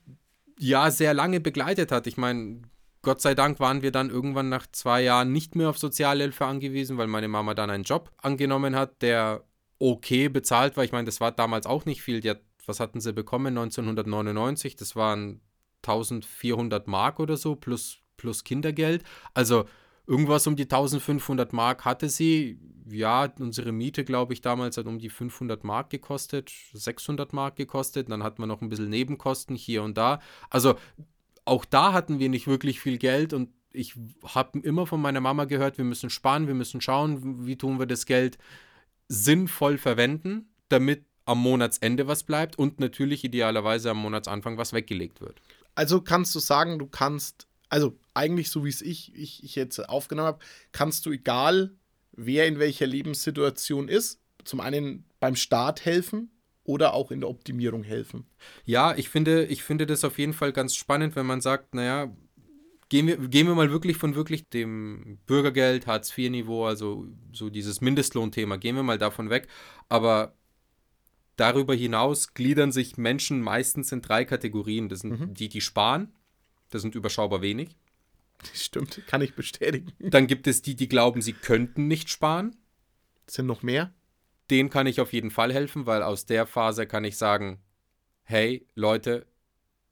ja 0.58 0.90
sehr 0.90 1.14
lange 1.14 1.40
begleitet 1.40 1.92
hat. 1.92 2.06
Ich 2.06 2.16
meine, 2.16 2.62
Gott 3.02 3.20
sei 3.20 3.34
Dank 3.34 3.60
waren 3.60 3.82
wir 3.82 3.92
dann 3.92 4.10
irgendwann 4.10 4.48
nach 4.48 4.66
zwei 4.66 5.02
Jahren 5.02 5.32
nicht 5.32 5.54
mehr 5.54 5.70
auf 5.70 5.78
Sozialhilfe 5.78 6.44
angewiesen, 6.44 6.98
weil 6.98 7.06
meine 7.06 7.28
Mama 7.28 7.54
dann 7.54 7.70
einen 7.70 7.84
Job 7.84 8.10
angenommen 8.18 8.74
hat, 8.74 9.02
der 9.02 9.44
okay 9.78 10.28
bezahlt 10.28 10.76
war. 10.76 10.84
Ich 10.84 10.92
meine, 10.92 11.06
das 11.06 11.20
war 11.20 11.32
damals 11.32 11.66
auch 11.66 11.84
nicht 11.84 12.02
viel. 12.02 12.22
Hat, 12.28 12.42
was 12.66 12.80
hatten 12.80 13.00
sie 13.00 13.12
bekommen 13.12 13.56
1999? 13.56 14.76
Das 14.76 14.96
waren 14.96 15.40
1400 15.82 16.88
Mark 16.88 17.20
oder 17.20 17.36
so 17.36 17.54
plus, 17.54 18.00
plus 18.16 18.42
Kindergeld. 18.42 19.04
Also 19.32 19.66
irgendwas 20.08 20.46
um 20.46 20.56
die 20.56 20.64
1500 20.64 21.52
Mark 21.52 21.84
hatte 21.84 22.08
sie. 22.08 22.58
Ja, 22.90 23.30
unsere 23.38 23.70
Miete, 23.70 24.02
glaube 24.02 24.32
ich, 24.32 24.40
damals 24.40 24.78
hat 24.78 24.86
um 24.86 24.98
die 24.98 25.10
500 25.10 25.62
Mark 25.62 25.90
gekostet, 25.90 26.50
600 26.72 27.34
Mark 27.34 27.56
gekostet. 27.56 28.10
Dann 28.10 28.22
hatten 28.22 28.42
wir 28.42 28.46
noch 28.46 28.62
ein 28.62 28.70
bisschen 28.70 28.88
Nebenkosten 28.88 29.54
hier 29.54 29.82
und 29.82 29.98
da. 29.98 30.20
Also 30.48 30.76
auch 31.44 31.66
da 31.66 31.92
hatten 31.92 32.18
wir 32.18 32.30
nicht 32.30 32.46
wirklich 32.46 32.80
viel 32.80 32.96
Geld 32.96 33.34
und 33.34 33.50
ich 33.72 33.94
habe 34.24 34.58
immer 34.60 34.86
von 34.86 35.00
meiner 35.00 35.20
Mama 35.20 35.44
gehört, 35.44 35.76
wir 35.76 35.84
müssen 35.84 36.08
sparen, 36.08 36.46
wir 36.46 36.54
müssen 36.54 36.80
schauen, 36.80 37.46
wie 37.46 37.56
tun 37.56 37.78
wir 37.78 37.86
das 37.86 38.06
Geld 38.06 38.38
sinnvoll 39.08 39.76
verwenden, 39.76 40.48
damit 40.70 41.04
am 41.26 41.38
Monatsende 41.38 42.06
was 42.06 42.22
bleibt 42.22 42.58
und 42.58 42.80
natürlich 42.80 43.22
idealerweise 43.22 43.90
am 43.90 43.98
Monatsanfang 43.98 44.56
was 44.56 44.72
weggelegt 44.72 45.20
wird. 45.20 45.42
Also 45.74 46.00
kannst 46.00 46.34
du 46.34 46.38
sagen, 46.38 46.78
du 46.78 46.86
kannst 46.86 47.46
also 47.68 47.98
eigentlich 48.14 48.50
so 48.50 48.64
wie 48.64 48.70
es 48.70 48.82
ich, 48.82 49.14
ich, 49.14 49.44
ich 49.44 49.54
jetzt 49.54 49.78
aufgenommen 49.88 50.28
habe, 50.28 50.44
kannst 50.72 51.06
du, 51.06 51.12
egal 51.12 51.74
wer 52.12 52.46
in 52.46 52.58
welcher 52.58 52.86
Lebenssituation 52.86 53.88
ist, 53.88 54.20
zum 54.44 54.60
einen 54.60 55.04
beim 55.20 55.36
Start 55.36 55.84
helfen 55.84 56.30
oder 56.64 56.92
auch 56.94 57.10
in 57.10 57.20
der 57.20 57.30
Optimierung 57.30 57.82
helfen. 57.82 58.26
Ja, 58.64 58.94
ich 58.96 59.08
finde, 59.08 59.44
ich 59.46 59.62
finde 59.62 59.86
das 59.86 60.04
auf 60.04 60.18
jeden 60.18 60.32
Fall 60.32 60.52
ganz 60.52 60.74
spannend, 60.74 61.16
wenn 61.16 61.26
man 61.26 61.40
sagt, 61.40 61.74
naja, 61.74 62.14
gehen 62.88 63.06
wir, 63.06 63.16
gehen 63.16 63.46
wir 63.46 63.54
mal 63.54 63.70
wirklich 63.70 63.96
von 63.96 64.14
wirklich 64.14 64.48
dem 64.48 65.18
Bürgergeld, 65.26 65.86
Hartz-IV-Niveau, 65.86 66.66
also 66.66 67.06
so 67.32 67.50
dieses 67.50 67.80
Mindestlohnthema, 67.80 68.56
gehen 68.56 68.76
wir 68.76 68.82
mal 68.82 68.98
davon 68.98 69.30
weg. 69.30 69.48
Aber 69.88 70.34
darüber 71.36 71.74
hinaus 71.74 72.34
gliedern 72.34 72.72
sich 72.72 72.96
Menschen 72.96 73.40
meistens 73.40 73.92
in 73.92 74.02
drei 74.02 74.24
Kategorien. 74.24 74.88
Das 74.88 75.00
sind 75.00 75.20
mhm. 75.20 75.34
die, 75.34 75.48
die 75.48 75.60
sparen, 75.60 76.12
das 76.70 76.82
sind 76.82 76.94
überschaubar 76.94 77.42
wenig. 77.42 77.76
Stimmt, 78.54 79.02
kann 79.06 79.22
ich 79.22 79.34
bestätigen. 79.34 79.92
Dann 79.98 80.26
gibt 80.26 80.46
es 80.46 80.62
die, 80.62 80.76
die 80.76 80.88
glauben, 80.88 81.22
sie 81.22 81.32
könnten 81.32 81.88
nicht 81.88 82.10
sparen. 82.10 82.56
Das 83.26 83.34
sind 83.34 83.46
noch 83.46 83.62
mehr? 83.62 83.92
Den 84.50 84.70
kann 84.70 84.86
ich 84.86 85.00
auf 85.00 85.12
jeden 85.12 85.30
Fall 85.30 85.52
helfen, 85.52 85.86
weil 85.86 86.02
aus 86.02 86.24
der 86.24 86.46
Phase 86.46 86.86
kann 86.86 87.04
ich 87.04 87.18
sagen, 87.18 87.60
hey 88.24 88.66
Leute, 88.74 89.26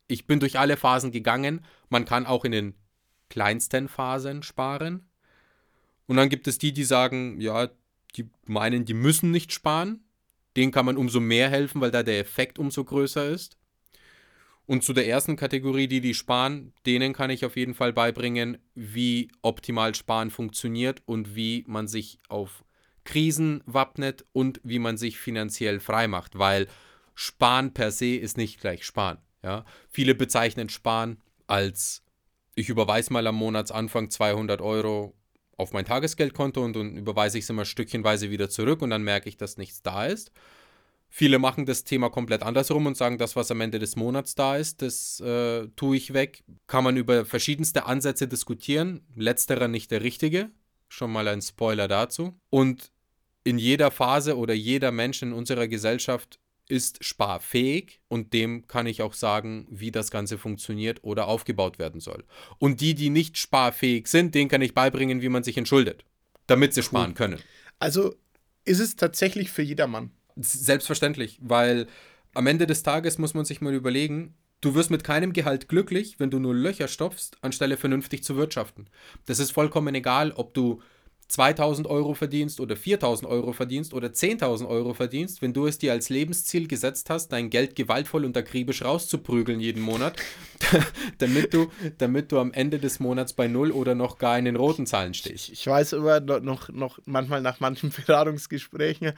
ich 0.09 0.26
bin 0.26 0.40
durch 0.40 0.59
alle 0.59 0.76
Phasen 0.76 1.11
gegangen. 1.11 1.64
Man 1.88 2.04
kann 2.04 2.26
auch 2.26 2.45
in 2.45 2.52
den 2.52 2.75
kleinsten 3.28 3.88
Phasen 3.88 4.42
sparen. 4.42 5.06
Und 6.06 6.16
dann 6.16 6.28
gibt 6.28 6.47
es 6.47 6.59
die, 6.59 6.73
die 6.73 6.85
sagen, 6.85 7.40
ja, 7.40 7.68
die 8.14 8.30
meinen, 8.45 8.85
die 8.85 8.95
müssen 8.95 9.30
nicht 9.30 9.52
sparen. 9.52 10.04
Denen 10.56 10.73
kann 10.73 10.87
man 10.87 10.97
umso 10.97 11.21
mehr 11.21 11.50
helfen, 11.50 11.80
weil 11.80 11.90
da 11.90 12.02
der 12.02 12.21
Effekt 12.21 12.59
umso 12.59 12.85
größer 12.85 13.28
ist. 13.28 13.59
Und 14.66 14.82
zu 14.82 14.92
der 14.92 15.06
ersten 15.06 15.37
Kategorie, 15.37 15.87
die 15.87 16.00
die 16.00 16.14
sparen, 16.14 16.73
denen 16.87 17.12
kann 17.12 17.30
ich 17.30 17.44
auf 17.44 17.56
jeden 17.56 17.75
Fall 17.75 17.92
beibringen, 17.92 18.58
wie 18.75 19.30
optimal 19.42 19.94
Sparen 19.94 20.30
funktioniert 20.30 21.02
und 21.06 21.37
wie 21.37 21.64
man 21.68 21.87
sich 21.87 22.18
auf 22.28 22.64
Krisen 23.04 23.62
wappnet 23.66 24.25
und 24.32 24.61
wie 24.64 24.80
man 24.80 24.96
sich 24.96 25.18
finanziell 25.18 25.78
frei 25.78 26.08
macht, 26.08 26.38
weil 26.38 26.66
Sparen 27.14 27.73
per 27.73 27.92
se 27.92 28.16
ist 28.16 28.37
nicht 28.37 28.61
gleich 28.61 28.85
Sparen. 28.85 29.18
Ja? 29.42 29.64
Viele 29.88 30.16
bezeichnen 30.16 30.68
Sparen 30.68 31.18
als 31.46 32.02
ich 32.56 32.68
überweise 32.68 33.12
mal 33.12 33.26
am 33.26 33.37
Monatsanfang 33.37 34.11
200 34.11 34.61
Euro 34.61 35.14
auf 35.56 35.73
mein 35.73 35.85
Tagesgeldkonto 35.85 36.64
und 36.64 36.75
dann 36.75 36.96
überweise 36.96 37.38
ich 37.38 37.44
es 37.44 37.50
immer 37.50 37.64
stückchenweise 37.64 38.30
wieder 38.30 38.50
zurück 38.50 38.82
und 38.82 38.90
dann 38.90 39.02
merke 39.02 39.28
ich, 39.28 39.37
dass 39.37 39.56
nichts 39.58 39.82
da 39.82 40.06
ist. 40.06 40.32
Viele 41.09 41.39
machen 41.39 41.65
das 41.65 41.85
Thema 41.85 42.11
komplett 42.11 42.43
andersrum 42.43 42.87
und 42.87 42.97
sagen, 42.97 43.17
das, 43.17 43.37
was 43.37 43.51
am 43.51 43.61
Ende 43.61 43.79
des 43.79 43.97
Monats 43.97 44.35
da 44.35 44.57
ist, 44.57 44.83
das 44.83 45.21
äh, 45.21 45.69
tue 45.77 45.97
ich 45.97 46.13
weg. 46.13 46.45
Kann 46.67 46.85
man 46.85 46.97
über 46.97 47.25
verschiedenste 47.25 47.87
Ansätze 47.87 48.29
diskutieren. 48.29 49.01
Letzterer 49.15 49.69
nicht 49.69 49.91
der 49.91 50.03
richtige. 50.03 50.51
Schon 50.89 51.13
mal 51.13 51.27
ein 51.29 51.41
Spoiler 51.41 51.89
dazu. 51.89 52.39
Und 52.51 52.93
in 53.45 53.59
jeder 53.59 53.91
Phase 53.91 54.37
oder 54.37 54.55
jeder 54.55 54.91
Mensch 54.91 55.23
in 55.23 55.33
unserer 55.33 55.69
Gesellschaft 55.69 56.39
ist 56.69 57.05
sparfähig 57.05 58.01
und 58.09 58.33
dem 58.33 58.67
kann 58.67 58.87
ich 58.87 59.03
auch 59.03 59.15
sagen, 59.15 59.67
wie 59.71 59.93
das 59.93 60.11
Ganze 60.11 60.37
funktioniert 60.37 61.05
oder 61.05 61.29
aufgebaut 61.29 61.79
werden 61.79 62.01
soll. 62.01 62.25
Und 62.59 62.81
die, 62.81 62.95
die 62.95 63.11
nicht 63.11 63.39
sparfähig 63.39 64.09
sind, 64.09 64.35
denen 64.35 64.51
kann 64.51 64.63
ich 64.63 64.75
beibringen, 64.75 65.23
wie 65.23 65.29
man 65.29 65.45
sich 65.45 65.57
entschuldet, 65.57 66.05
damit 66.47 66.75
sie 66.75 66.83
sparen 66.83 67.15
können. 67.15 67.39
Also 67.79 68.17
ist 68.65 68.81
es 68.81 68.97
tatsächlich 68.97 69.51
für 69.51 69.63
jedermann. 69.63 70.11
Selbstverständlich, 70.37 71.38
weil 71.40 71.87
am 72.35 72.47
Ende 72.47 72.66
des 72.66 72.83
Tages 72.83 73.19
muss 73.19 73.35
man 73.35 73.45
sich 73.45 73.61
mal 73.61 73.75
überlegen, 73.75 74.35
du 74.61 74.75
wirst 74.75 74.90
mit 74.90 75.05
keinem 75.05 75.33
Gehalt 75.33 75.69
glücklich, 75.69 76.19
wenn 76.19 76.31
du 76.31 76.38
nur 76.38 76.55
Löcher 76.55 76.88
stopfst, 76.88 77.38
anstelle 77.40 77.76
vernünftig 77.76 78.23
zu 78.23 78.37
wirtschaften. 78.37 78.88
Das 79.25 79.38
ist 79.38 79.52
vollkommen 79.52 79.95
egal, 79.95 80.33
ob 80.33 80.52
du 80.52 80.83
2000 81.28 81.88
Euro 81.88 82.14
verdienst 82.14 82.61
oder 82.61 82.76
4000 82.76 83.28
Euro 83.28 83.52
verdienst 83.52 83.95
oder 83.95 84.09
10.000 84.09 84.69
Euro 84.69 84.95
verdienst, 84.95 85.43
wenn 85.43 85.52
du 85.52 85.66
es 85.66 85.78
dir 85.78 85.93
als 85.93 86.09
Lebensziel 86.09 86.69
gesetzt 86.69 87.11
hast, 87.11 87.28
dein 87.28 87.50
Geld 87.50 87.75
gewaltvoll 87.75 88.25
und 88.25 88.37
akribisch 88.37 88.85
rauszuprügeln 88.85 89.59
jeden 89.59 89.83
Monat, 89.83 90.16
damit, 91.19 91.52
du, 91.52 91.69
damit 91.99 92.31
du 92.31 92.38
am 92.38 92.52
Ende 92.52 92.78
des 92.78 93.00
Monats 93.00 93.33
bei 93.33 93.49
Null 93.49 93.73
oder 93.73 93.97
noch 93.97 94.19
gar 94.19 94.38
in 94.38 94.45
den 94.45 94.57
roten 94.57 94.87
Zahlen 94.87 95.14
stehst. 95.14 95.49
Ich 95.49 95.66
weiß 95.66 95.95
immer 95.95 96.21
noch, 96.21 96.69
noch 96.69 97.00
manchmal 97.07 97.43
nach 97.43 97.59
manchen 97.59 97.90
Beratungsgesprächen, 98.07 99.12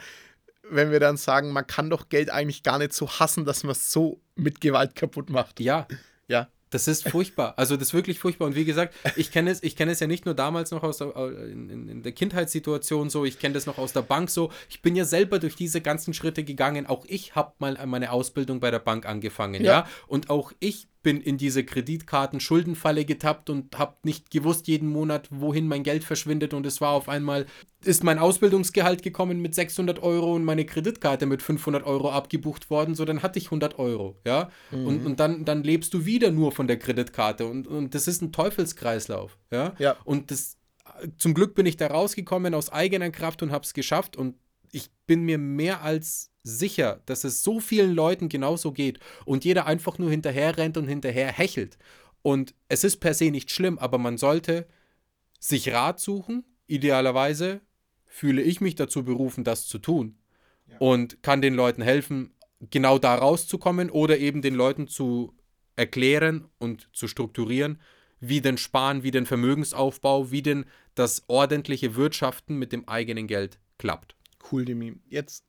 wenn 0.71 0.91
wir 0.91 1.01
dann 1.01 1.17
sagen, 1.17 1.53
man 1.53 1.67
kann 1.67 1.91
doch 1.91 2.09
Geld 2.09 2.31
eigentlich 2.31 2.63
gar 2.63 2.79
nicht 2.79 2.93
so 2.93 3.09
hassen, 3.09 3.45
dass 3.45 3.63
man 3.65 3.73
es 3.73 3.91
so 3.91 4.21
mit 4.35 4.61
Gewalt 4.61 4.95
kaputt 4.95 5.31
macht. 5.31 5.61
Ja. 5.61 5.87
Ja. 6.27 6.49
Das 6.71 6.87
ist 6.87 7.09
furchtbar. 7.09 7.55
Also 7.57 7.77
das 7.77 7.89
ist 7.89 7.95
wirklich 7.95 8.19
furchtbar. 8.19 8.47
Und 8.47 8.55
wie 8.55 8.65
gesagt, 8.65 8.95
ich 9.17 9.31
kenne 9.31 9.51
es, 9.51 9.63
ich 9.63 9.75
kenne 9.75 9.93
es 9.93 10.01
ja 10.01 10.07
nicht 10.07 10.27
nur 10.27 10.35
damals 10.35 10.71
noch 10.71 10.83
aus 10.83 10.99
der, 10.99 11.15
in, 11.17 11.89
in 11.89 12.03
der 12.03 12.13
Kindheitssituation 12.13 13.09
so, 13.11 13.25
ich 13.25 13.39
kenne 13.39 13.55
das 13.55 13.67
noch 13.67 13.79
aus 13.79 13.93
der 13.93 14.03
Bank 14.03 14.29
so. 14.31 14.53
Ich 14.69 14.83
bin 14.83 14.95
ja 14.95 15.05
selber 15.05 15.39
durch 15.39 15.57
diese 15.57 15.81
ganzen 15.81 16.13
Schritte 16.13 16.45
gegangen. 16.45 16.87
Auch 16.87 17.05
ich 17.09 17.35
habe 17.35 17.55
mal 17.59 17.79
meine 17.87 18.13
Ausbildung 18.13 18.61
bei 18.61 18.71
der 18.71 18.81
Bank 18.81 19.07
angefangen, 19.07 19.65
ja. 19.65 19.81
ja? 19.81 19.87
Und 20.07 20.29
auch 20.29 20.53
ich 20.61 20.89
bin 21.03 21.21
in 21.21 21.39
diese 21.39 21.65
Kreditkarten-Schuldenfalle 21.65 23.05
getappt 23.05 23.51
und 23.51 23.79
habe 23.79 23.97
nicht 24.03 24.31
gewusst 24.31 24.67
jeden 24.69 24.89
Monat, 24.89 25.29
wohin 25.31 25.69
mein 25.69 25.83
Geld 25.83 26.05
verschwindet. 26.05 26.55
Und 26.55 26.67
es 26.67 26.81
war 26.81 26.91
auf 26.91 27.09
einmal, 27.09 27.47
ist 27.85 28.03
mein 28.05 28.19
Ausbildungsgehalt 28.19 29.03
gekommen 29.03 29.41
mit 29.41 29.55
600 29.55 30.03
Euro 30.03 30.35
und 30.35 30.45
meine 30.45 30.65
Kreditkarte 30.65 31.27
mit 31.27 31.43
500 31.43 31.85
Euro 31.85 32.11
abgebucht 32.11 32.71
worden. 32.71 32.95
So, 32.95 33.05
dann 33.05 33.23
hatte 33.23 33.39
ich 33.39 33.47
100 33.47 33.79
Euro, 33.79 34.17
ja. 34.27 34.51
Mhm. 34.71 34.87
Und, 34.87 35.07
und 35.07 35.21
dann, 35.21 35.45
dann 35.45 35.63
lebst 35.63 35.95
du 35.95 36.05
wieder 36.05 36.31
nur 36.31 36.53
von 36.53 36.67
der 36.67 36.79
Kreditkarte. 36.79 37.47
Und, 37.47 37.69
und 37.69 37.95
das 37.95 38.09
ist 38.09 38.21
ein 38.21 38.33
Teufelskreislauf, 38.33 39.39
ja. 39.51 39.75
ja. 39.79 39.97
Und 40.05 40.31
das, 40.31 40.57
zum 41.17 41.35
Glück 41.35 41.55
bin 41.55 41.67
ich 41.67 41.77
da 41.77 41.87
rausgekommen 41.87 42.55
aus 42.55 42.71
eigener 42.71 43.11
Kraft 43.11 43.43
und 43.43 43.53
habe 43.53 43.65
es 43.65 43.73
geschafft. 43.73 44.17
Und 44.17 44.35
ich 44.73 44.91
bin 45.07 45.23
mir 45.23 45.39
mehr 45.39 45.83
als 45.83 46.31
sicher, 46.49 47.01
dass 47.07 47.25
es 47.25 47.43
so 47.43 47.61
vielen 47.61 47.95
Leuten 47.95 48.29
genauso 48.29 48.73
geht 48.73 48.99
und 49.25 49.45
jeder 49.45 49.67
einfach 49.67 49.99
nur 49.99 50.11
hinterher 50.11 50.57
rennt 50.57 50.77
und 50.77 50.89
hinterher 50.89 51.31
hechelt. 51.31 51.79
Und 52.23 52.55
es 52.69 52.85
ist 52.85 52.97
per 52.97 53.15
se 53.15 53.31
nicht 53.31 53.51
schlimm, 53.51 53.79
aber 53.79 53.99
man 53.99 54.19
sollte 54.19 54.67
sich 55.39 55.73
Rat 55.73 56.01
suchen. 56.01 56.45
Idealerweise 56.67 57.61
fühle 58.05 58.43
ich 58.43 58.61
mich 58.61 58.75
dazu 58.75 59.05
berufen, 59.05 59.45
das 59.45 59.67
zu 59.67 59.79
tun. 59.79 60.19
Ja. 60.67 60.79
Und 60.79 61.23
kann 61.23 61.41
den 61.41 61.55
Leuten 61.55 61.83
helfen, 61.83 62.35
genau 62.71 62.99
da 62.99 63.15
rauszukommen 63.15 63.91
oder 63.91 64.19
eben 64.19 64.43
den 64.43 64.55
Leuten 64.55 64.89
zu 64.89 65.35
erklären 65.77 66.49
und 66.59 66.89
zu 66.93 67.07
strukturieren, 67.07 67.81
wie 68.21 68.41
denn 68.41 68.59
Sparen, 68.59 69.05
wie 69.05 69.13
denn 69.13 69.27
Vermögensaufbau, 69.27 70.31
wie 70.31 70.43
denn 70.43 70.65
das 70.95 71.23
ordentliche 71.29 71.95
Wirtschaften 71.95 72.57
mit 72.57 72.73
dem 72.73 72.89
eigenen 72.89 73.29
Geld 73.29 73.61
klappt. 73.79 74.17
Cool, 74.51 74.65
Demi. 74.65 74.97
Jetzt 75.09 75.45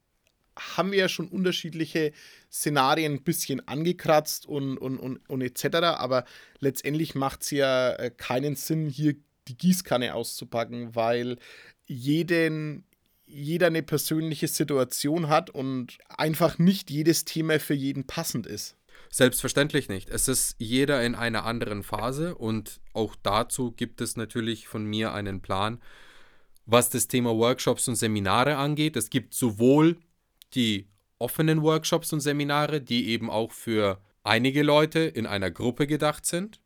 haben 0.76 0.92
wir 0.92 0.98
ja 0.98 1.08
schon 1.08 1.28
unterschiedliche 1.28 2.12
Szenarien 2.50 3.14
ein 3.14 3.22
bisschen 3.22 3.66
angekratzt 3.66 4.46
und, 4.46 4.78
und, 4.78 4.98
und, 4.98 5.18
und 5.28 5.40
etc. 5.40 5.76
Aber 5.96 6.24
letztendlich 6.58 7.14
macht 7.14 7.42
es 7.42 7.50
ja 7.50 7.92
äh, 7.92 8.10
keinen 8.10 8.56
Sinn, 8.56 8.88
hier 8.88 9.14
die 9.48 9.56
Gießkanne 9.56 10.14
auszupacken, 10.14 10.94
weil 10.94 11.38
jeden, 11.86 12.84
jeder 13.26 13.68
eine 13.68 13.82
persönliche 13.82 14.48
Situation 14.48 15.28
hat 15.28 15.50
und 15.50 15.98
einfach 16.08 16.58
nicht 16.58 16.90
jedes 16.90 17.24
Thema 17.24 17.58
für 17.58 17.74
jeden 17.74 18.06
passend 18.06 18.46
ist. 18.46 18.76
Selbstverständlich 19.12 19.88
nicht. 19.88 20.08
Es 20.08 20.28
ist 20.28 20.54
jeder 20.58 21.02
in 21.04 21.16
einer 21.16 21.44
anderen 21.44 21.82
Phase 21.82 22.36
und 22.36 22.80
auch 22.92 23.16
dazu 23.22 23.72
gibt 23.72 24.00
es 24.00 24.16
natürlich 24.16 24.68
von 24.68 24.84
mir 24.84 25.12
einen 25.12 25.42
Plan, 25.42 25.80
was 26.64 26.90
das 26.90 27.08
Thema 27.08 27.36
Workshops 27.36 27.88
und 27.88 27.96
Seminare 27.96 28.56
angeht. 28.56 28.96
Es 28.96 29.10
gibt 29.10 29.34
sowohl 29.34 29.96
die 30.54 30.88
offenen 31.18 31.62
Workshops 31.62 32.12
und 32.12 32.20
Seminare, 32.20 32.80
die 32.80 33.08
eben 33.08 33.30
auch 33.30 33.52
für 33.52 34.00
einige 34.24 34.62
Leute 34.62 35.00
in 35.00 35.26
einer 35.26 35.50
Gruppe 35.50 35.86
gedacht 35.86 36.26
sind. 36.26 36.60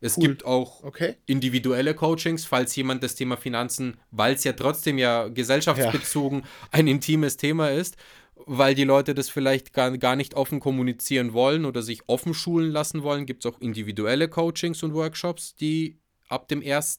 Es 0.00 0.18
cool. 0.18 0.28
gibt 0.28 0.44
auch 0.44 0.84
okay. 0.84 1.16
individuelle 1.26 1.94
Coachings, 1.94 2.44
falls 2.44 2.76
jemand 2.76 3.02
das 3.02 3.14
Thema 3.14 3.36
Finanzen, 3.36 3.96
weil 4.10 4.34
es 4.34 4.44
ja 4.44 4.52
trotzdem 4.52 4.98
ja 4.98 5.28
gesellschaftsbezogen 5.28 6.40
ja. 6.40 6.46
ein 6.70 6.86
intimes 6.86 7.38
Thema 7.38 7.70
ist, 7.70 7.96
weil 8.34 8.74
die 8.74 8.84
Leute 8.84 9.14
das 9.14 9.30
vielleicht 9.30 9.72
gar, 9.72 9.96
gar 9.96 10.14
nicht 10.14 10.34
offen 10.34 10.60
kommunizieren 10.60 11.32
wollen 11.32 11.64
oder 11.64 11.82
sich 11.82 12.02
offen 12.08 12.34
schulen 12.34 12.70
lassen 12.70 13.02
wollen, 13.02 13.24
gibt 13.24 13.44
es 13.44 13.52
auch 13.52 13.60
individuelle 13.60 14.28
Coachings 14.28 14.82
und 14.82 14.92
Workshops, 14.92 15.54
die 15.54 15.98
ab 16.28 16.48
dem 16.48 16.62
1. 16.62 16.98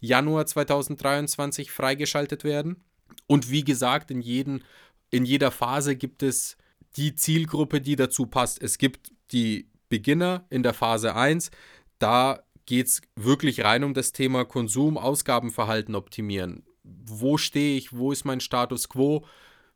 Januar 0.00 0.44
2023 0.44 1.70
freigeschaltet 1.70 2.44
werden. 2.44 2.84
Und 3.26 3.50
wie 3.50 3.64
gesagt, 3.64 4.10
in, 4.10 4.20
jeden, 4.20 4.64
in 5.10 5.24
jeder 5.24 5.50
Phase 5.50 5.96
gibt 5.96 6.22
es 6.22 6.56
die 6.96 7.14
Zielgruppe, 7.14 7.80
die 7.80 7.96
dazu 7.96 8.26
passt. 8.26 8.62
Es 8.62 8.78
gibt 8.78 9.12
die 9.32 9.68
Beginner 9.88 10.46
in 10.50 10.62
der 10.62 10.74
Phase 10.74 11.14
1, 11.14 11.50
da 11.98 12.42
geht 12.66 12.86
es 12.86 13.02
wirklich 13.16 13.64
rein 13.64 13.84
um 13.84 13.94
das 13.94 14.12
Thema 14.12 14.44
Konsum, 14.44 14.96
Ausgabenverhalten 14.96 15.94
optimieren. 15.94 16.64
Wo 16.82 17.38
stehe 17.38 17.76
ich? 17.76 17.92
Wo 17.92 18.12
ist 18.12 18.24
mein 18.24 18.40
Status 18.40 18.88
quo? 18.88 19.26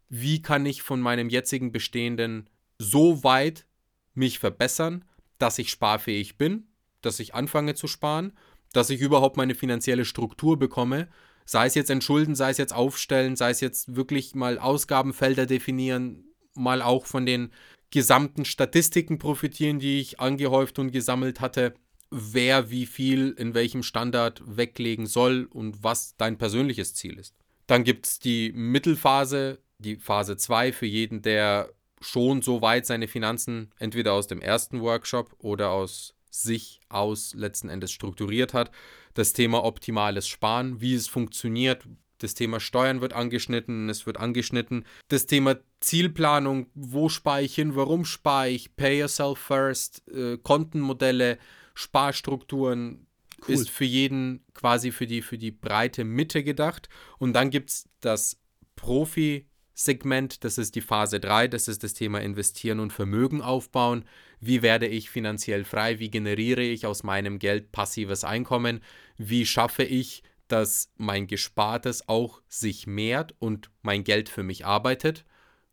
Wie 0.08 0.42
kann 0.42 0.66
ich 0.66 0.82
von 0.82 1.00
meinem 1.00 1.28
jetzigen 1.28 1.73
Bestehenden 1.73 2.49
so 2.78 3.25
weit 3.25 3.66
mich 4.14 4.38
verbessern, 4.38 5.04
dass 5.38 5.58
ich 5.58 5.70
sparfähig 5.70 6.38
bin, 6.38 6.66
dass 7.00 7.20
ich 7.20 7.35
anfange 7.35 7.75
zu 7.75 7.87
sparen, 7.87 8.32
dass 8.73 8.90
ich 8.90 9.00
überhaupt 9.00 9.37
meine 9.37 9.54
finanzielle 9.54 10.04
Struktur 10.04 10.58
bekomme, 10.58 11.08
sei 11.48 11.66
es 11.66 11.74
jetzt 11.74 11.90
entschulden, 11.90 12.34
sei 12.34 12.50
es 12.50 12.58
jetzt 12.58 12.74
aufstellen, 12.74 13.34
sei 13.34 13.50
es 13.50 13.60
jetzt 13.60 13.96
wirklich 13.96 14.34
mal 14.34 14.58
Ausgabenfelder 14.58 15.46
definieren, 15.46 16.24
mal 16.54 16.82
auch 16.82 17.06
von 17.06 17.24
den 17.24 17.50
gesamten 17.90 18.44
Statistiken 18.44 19.18
profitieren, 19.18 19.78
die 19.78 20.00
ich 20.00 20.20
angehäuft 20.20 20.78
und 20.78 20.92
gesammelt 20.92 21.40
hatte 21.40 21.74
wer 22.10 22.70
wie 22.70 22.86
viel 22.86 23.34
in 23.36 23.54
welchem 23.54 23.82
Standard 23.82 24.42
weglegen 24.44 25.06
soll 25.06 25.46
und 25.50 25.82
was 25.82 26.16
dein 26.16 26.38
persönliches 26.38 26.94
Ziel 26.94 27.18
ist. 27.18 27.34
Dann 27.66 27.84
gibt 27.84 28.06
es 28.06 28.18
die 28.18 28.52
Mittelphase, 28.52 29.58
die 29.78 29.96
Phase 29.96 30.36
2 30.36 30.72
für 30.72 30.86
jeden, 30.86 31.22
der 31.22 31.70
schon 32.00 32.42
so 32.42 32.62
weit 32.62 32.86
seine 32.86 33.08
Finanzen 33.08 33.70
entweder 33.78 34.12
aus 34.12 34.26
dem 34.26 34.40
ersten 34.40 34.80
Workshop 34.80 35.34
oder 35.38 35.70
aus 35.70 36.14
sich 36.42 36.80
aus 36.88 37.35
letzten 37.35 37.68
Endes 37.68 37.92
strukturiert 37.92 38.55
hat. 38.55 38.70
Das 39.14 39.33
Thema 39.33 39.64
optimales 39.64 40.29
Sparen, 40.29 40.81
wie 40.81 40.94
es 40.94 41.09
funktioniert. 41.09 41.87
Das 42.18 42.35
Thema 42.35 42.59
Steuern 42.59 43.01
wird 43.01 43.12
angeschnitten, 43.12 43.88
es 43.88 44.07
wird 44.07 44.18
angeschnitten. 44.18 44.85
Das 45.09 45.27
Thema 45.27 45.57
Zielplanung, 45.81 46.66
wo 46.74 47.09
spare 47.09 47.42
ich 47.42 47.55
hin, 47.55 47.77
warum 47.77 48.05
spare 48.05 48.51
ich, 48.51 48.74
Pay 48.74 49.01
Yourself 49.01 49.38
First, 49.38 50.03
äh, 50.09 50.37
Kontenmodelle, 50.38 51.38
Sparstrukturen 51.74 53.07
cool. 53.46 53.55
ist 53.55 53.70
für 53.70 53.85
jeden 53.85 54.44
quasi 54.55 54.90
für 54.90 55.07
die, 55.07 55.22
für 55.22 55.38
die 55.38 55.53
breite 55.53 56.05
Mitte 56.05 56.42
gedacht. 56.42 56.88
Und 57.18 57.35
dann 57.35 57.51
gibt 57.51 57.70
es 57.70 57.88
das 58.01 58.40
Profi-Segment, 58.74 60.42
das 60.42 60.59
ist 60.59 60.74
die 60.74 60.81
Phase 60.81 61.20
3, 61.20 61.48
das 61.48 61.68
ist 61.68 61.85
das 61.85 61.94
Thema 61.94 62.20
Investieren 62.20 62.81
und 62.81 62.92
Vermögen 62.92 63.42
aufbauen. 63.42 64.05
Wie 64.40 64.62
werde 64.62 64.87
ich 64.87 65.11
finanziell 65.11 65.64
frei? 65.64 65.98
Wie 65.98 66.11
generiere 66.11 66.62
ich 66.62 66.87
aus 66.87 67.03
meinem 67.03 67.38
Geld 67.38 67.72
passives 67.72 68.24
Einkommen? 68.24 68.81
Wie 69.16 69.46
schaffe 69.46 69.85
ich, 69.85 70.22
dass 70.46 70.90
mein 70.96 71.27
Gespartes 71.27 72.09
auch 72.09 72.40
sich 72.48 72.87
mehrt 72.87 73.35
und 73.38 73.70
mein 73.83 74.05
Geld 74.05 74.29
für 74.29 74.42
mich 74.42 74.64
arbeitet? 74.64 75.24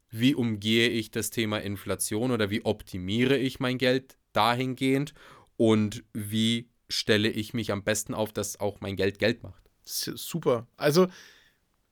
Wie 0.10 0.36
umgehe 0.36 0.90
ich 0.90 1.12
das 1.12 1.30
Thema 1.30 1.60
Inflation 1.60 2.32
oder 2.32 2.50
wie 2.50 2.66
optimiere 2.66 3.38
ich 3.38 3.60
mein 3.60 3.78
Geld 3.78 4.18
dahingehend? 4.34 5.14
und 5.58 6.04
wie 6.14 6.70
stelle 6.90 7.30
ich 7.30 7.54
mich 7.54 7.72
am 7.72 7.84
besten 7.84 8.14
auf, 8.14 8.34
dass 8.34 8.60
auch 8.60 8.82
mein 8.82 8.96
Geld 8.96 9.20
Geld 9.20 9.44
macht. 9.44 9.64
Super. 9.84 10.68
Also 10.78 11.08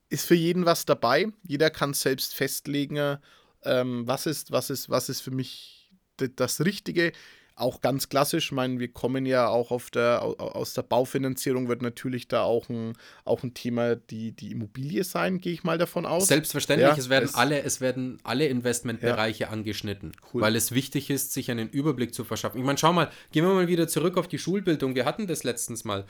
ist 0.10 0.26
für 0.26 0.36
jeden 0.36 0.66
was 0.66 0.86
dabei. 0.86 1.28
Jeder 1.44 1.70
kann 1.70 1.94
selbst 1.94 2.36
festlegen, 2.36 3.18
ähm, 3.64 4.08
was 4.08 4.26
ist, 4.26 4.52
was 4.52 4.70
ist, 4.70 4.90
was 4.90 5.10
ist 5.10 5.22
für 5.22 5.32
mich 5.32 5.83
das 6.17 6.62
Richtige 6.63 7.13
auch 7.56 7.82
ganz 7.82 8.10
klassisch, 8.10 8.45
ich 8.45 8.52
meine, 8.52 8.80
wir 8.80 8.91
kommen 8.91 9.26
ja 9.26 9.47
auch 9.47 9.71
auf 9.71 9.91
der, 9.91 10.23
aus 10.23 10.73
der 10.73 10.82
Baufinanzierung, 10.82 11.67
wird 11.67 11.82
natürlich 11.82 12.28
da 12.28 12.43
auch 12.43 12.67
ein, 12.69 12.93
auch 13.26 13.43
ein 13.43 13.54
Thema 13.54 13.95
die, 13.95 14.32
die 14.32 14.52
Immobilie 14.52 15.04
sein, 15.04 15.39
gehe 15.39 15.54
ich 15.54 15.63
mal 15.63 15.78
davon 15.78 16.06
aus. 16.06 16.28
Selbstverständlich, 16.28 16.89
ja, 16.89 16.97
es, 16.97 17.10
werden 17.10 17.26
es, 17.26 17.36
alle, 17.36 17.62
es 17.62 17.80
werden 17.80 18.17
alle 18.23 18.47
Investmentbereiche 18.47 19.43
ja. 19.43 19.49
angeschnitten, 19.49 20.13
cool. 20.34 20.41
weil 20.41 20.56
es 20.56 20.71
wichtig 20.71 21.10
ist, 21.10 21.34
sich 21.34 21.52
einen 21.52 21.69
Überblick 21.69 22.13
zu 22.13 22.23
verschaffen. 22.23 22.60
Ich 22.60 22.65
meine, 22.65 22.78
schau 22.78 22.91
mal, 22.91 23.12
gehen 23.32 23.45
wir 23.45 23.54
mal 23.54 23.67
wieder 23.67 23.88
zurück 23.88 24.17
auf 24.17 24.28
die 24.28 24.39
Schulbildung. 24.39 24.95
Wir 24.95 25.06
hatten 25.06 25.28
das 25.28 25.43
letztens 25.43 25.84
mal. 25.84 26.06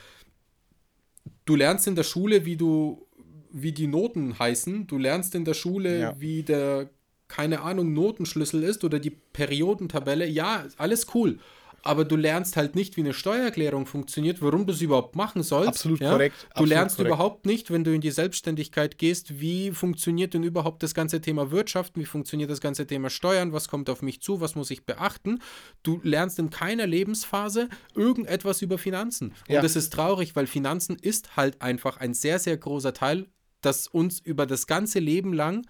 Du 1.45 1.55
lernst 1.55 1.87
in 1.87 1.95
der 1.95 2.03
Schule, 2.03 2.45
wie 2.45 2.55
du, 2.55 3.05
wie 3.51 3.73
die 3.73 3.87
Noten 3.87 4.39
heißen. 4.39 4.87
Du 4.87 4.97
lernst 4.97 5.35
in 5.35 5.43
der 5.43 5.53
Schule, 5.53 5.99
ja. 5.99 6.19
wie 6.19 6.43
der 6.43 6.89
keine 7.33 7.61
Ahnung, 7.61 7.93
Notenschlüssel 7.93 8.61
ist 8.61 8.83
oder 8.83 8.99
die 8.99 9.09
Periodentabelle, 9.09 10.27
ja, 10.27 10.65
alles 10.77 11.07
cool. 11.15 11.39
Aber 11.81 12.05
du 12.05 12.15
lernst 12.15 12.55
halt 12.57 12.75
nicht, 12.75 12.95
wie 12.95 13.01
eine 13.01 13.13
Steuererklärung 13.13 13.87
funktioniert, 13.87 14.39
warum 14.41 14.67
du 14.67 14.71
es 14.71 14.81
überhaupt 14.81 15.15
machen 15.15 15.41
sollst. 15.41 15.69
Absolut 15.69 15.99
ja? 15.99 16.11
korrekt. 16.11 16.35
Du 16.41 16.47
absolut 16.49 16.69
lernst 16.69 16.95
korrekt. 16.97 17.09
überhaupt 17.09 17.45
nicht, 17.47 17.71
wenn 17.71 17.83
du 17.83 17.91
in 17.91 18.01
die 18.01 18.11
Selbstständigkeit 18.11 18.99
gehst, 18.99 19.41
wie 19.41 19.71
funktioniert 19.71 20.35
denn 20.35 20.43
überhaupt 20.43 20.83
das 20.83 20.93
ganze 20.93 21.21
Thema 21.21 21.49
Wirtschaft, 21.49 21.97
wie 21.97 22.05
funktioniert 22.05 22.51
das 22.51 22.61
ganze 22.61 22.85
Thema 22.85 23.09
Steuern, 23.09 23.51
was 23.51 23.67
kommt 23.67 23.89
auf 23.89 24.03
mich 24.03 24.21
zu, 24.21 24.39
was 24.39 24.53
muss 24.53 24.69
ich 24.69 24.85
beachten. 24.85 25.39
Du 25.81 25.99
lernst 26.03 26.37
in 26.37 26.51
keiner 26.51 26.85
Lebensphase 26.85 27.67
irgendetwas 27.95 28.61
über 28.61 28.77
Finanzen. 28.77 29.33
Und 29.49 29.55
ja. 29.55 29.61
das 29.61 29.75
ist 29.75 29.91
traurig, 29.91 30.35
weil 30.35 30.45
Finanzen 30.45 30.97
ist 31.01 31.35
halt 31.35 31.63
einfach 31.63 31.97
ein 31.97 32.13
sehr, 32.13 32.37
sehr 32.37 32.57
großer 32.57 32.93
Teil, 32.93 33.25
das 33.61 33.87
uns 33.87 34.19
über 34.19 34.45
das 34.45 34.67
ganze 34.67 34.99
Leben 34.99 35.33
lang 35.33 35.65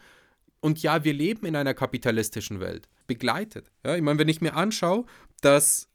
und 0.63 0.81
ja, 0.81 1.03
wir 1.03 1.13
leben 1.13 1.45
in 1.45 1.57
einer 1.57 1.73
kapitalistischen 1.73 2.61
Welt, 2.61 2.87
begleitet. 3.05 3.69
Ja, 3.85 3.97
ich 3.97 4.01
meine, 4.01 4.17
wenn 4.17 4.29
ich 4.29 4.39
mir 4.39 4.55
anschaue, 4.55 5.05
dass 5.41 5.89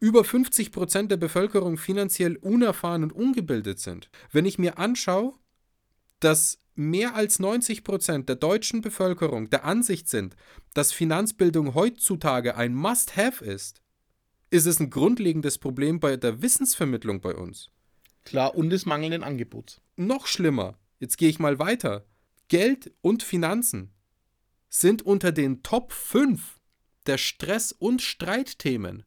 über 0.00 0.24
50 0.24 0.72
Prozent 0.72 1.12
der 1.12 1.16
Bevölkerung 1.16 1.76
finanziell 1.76 2.34
unerfahren 2.36 3.04
und 3.04 3.12
ungebildet 3.12 3.78
sind, 3.78 4.10
wenn 4.32 4.44
ich 4.44 4.58
mir 4.58 4.76
anschaue, 4.76 5.34
dass 6.18 6.58
mehr 6.74 7.14
als 7.14 7.38
90 7.38 7.84
Prozent 7.84 8.28
der 8.28 8.34
deutschen 8.34 8.80
Bevölkerung 8.80 9.50
der 9.50 9.64
Ansicht 9.64 10.08
sind, 10.08 10.34
dass 10.74 10.90
Finanzbildung 10.90 11.74
heutzutage 11.74 12.56
ein 12.56 12.74
Must-Have 12.74 13.44
ist, 13.44 13.82
ist 14.50 14.66
es 14.66 14.80
ein 14.80 14.90
grundlegendes 14.90 15.58
Problem 15.58 16.00
bei 16.00 16.16
der 16.16 16.42
Wissensvermittlung 16.42 17.20
bei 17.20 17.36
uns. 17.36 17.70
Klar, 18.24 18.56
und 18.56 18.70
des 18.70 18.84
mangelnden 18.84 19.22
Angebots. 19.22 19.80
Noch 19.94 20.26
schlimmer, 20.26 20.76
jetzt 20.98 21.18
gehe 21.18 21.28
ich 21.28 21.38
mal 21.38 21.60
weiter. 21.60 22.04
Geld 22.48 22.92
und 23.00 23.22
Finanzen 23.22 23.92
sind 24.68 25.02
unter 25.02 25.32
den 25.32 25.62
Top 25.62 25.92
5 25.92 26.58
der 27.06 27.18
Stress- 27.18 27.72
und 27.72 28.02
Streitthemen. 28.02 29.04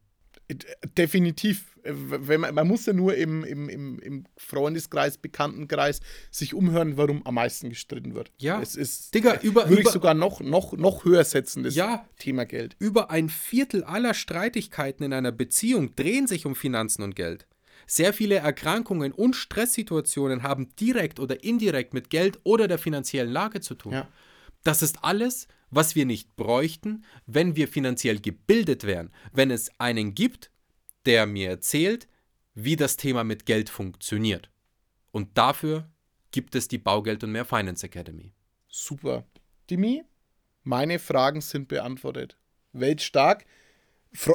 Definitiv. 0.98 1.78
Wenn 1.84 2.40
man, 2.40 2.54
man 2.54 2.68
muss 2.68 2.86
ja 2.86 2.92
nur 2.92 3.16
im, 3.16 3.42
im, 3.42 3.98
im, 3.98 4.24
Freundeskreis, 4.36 5.18
Bekanntenkreis 5.18 6.00
sich 6.30 6.54
umhören, 6.54 6.96
warum 6.96 7.26
am 7.26 7.34
meisten 7.34 7.70
gestritten 7.70 8.14
wird. 8.14 8.30
Ja. 8.38 8.60
Es 8.60 8.76
ist, 8.76 9.14
Digga, 9.14 9.40
über, 9.40 9.62
würde 9.62 9.80
über, 9.80 9.80
ich 9.82 9.88
sogar 9.88 10.14
noch, 10.14 10.40
noch, 10.40 10.74
noch 10.74 11.04
höher 11.04 11.24
setzen, 11.24 11.64
das 11.64 11.74
ja, 11.74 12.06
Thema 12.18 12.44
Geld. 12.44 12.76
Über 12.78 13.10
ein 13.10 13.28
Viertel 13.28 13.82
aller 13.82 14.14
Streitigkeiten 14.14 15.02
in 15.02 15.12
einer 15.12 15.32
Beziehung 15.32 15.96
drehen 15.96 16.28
sich 16.28 16.46
um 16.46 16.54
Finanzen 16.54 17.02
und 17.02 17.16
Geld. 17.16 17.46
Sehr 17.86 18.12
viele 18.12 18.36
Erkrankungen 18.36 19.10
und 19.12 19.34
Stresssituationen 19.34 20.44
haben 20.44 20.68
direkt 20.76 21.18
oder 21.18 21.42
indirekt 21.42 21.94
mit 21.94 22.10
Geld 22.10 22.38
oder 22.44 22.68
der 22.68 22.78
finanziellen 22.78 23.32
Lage 23.32 23.60
zu 23.60 23.74
tun. 23.74 23.92
Ja. 23.92 24.08
Das 24.62 24.82
ist 24.82 25.02
alles, 25.02 25.48
was 25.70 25.94
wir 25.94 26.06
nicht 26.06 26.36
bräuchten, 26.36 27.04
wenn 27.26 27.56
wir 27.56 27.66
finanziell 27.68 28.20
gebildet 28.20 28.84
wären. 28.84 29.10
Wenn 29.32 29.50
es 29.50 29.70
einen 29.78 30.14
gibt, 30.14 30.50
der 31.06 31.26
mir 31.26 31.48
erzählt, 31.48 32.08
wie 32.54 32.76
das 32.76 32.96
Thema 32.96 33.24
mit 33.24 33.46
Geld 33.46 33.70
funktioniert. 33.70 34.50
Und 35.10 35.36
dafür 35.38 35.90
gibt 36.30 36.54
es 36.54 36.68
die 36.68 36.78
Baugeld 36.78 37.24
und 37.24 37.32
mehr 37.32 37.44
Finance 37.44 37.84
Academy. 37.84 38.32
Super. 38.68 39.24
Dimi, 39.70 40.04
meine 40.62 40.98
Fragen 40.98 41.40
sind 41.40 41.68
beantwortet. 41.68 42.36
Weltstark. 42.72 43.44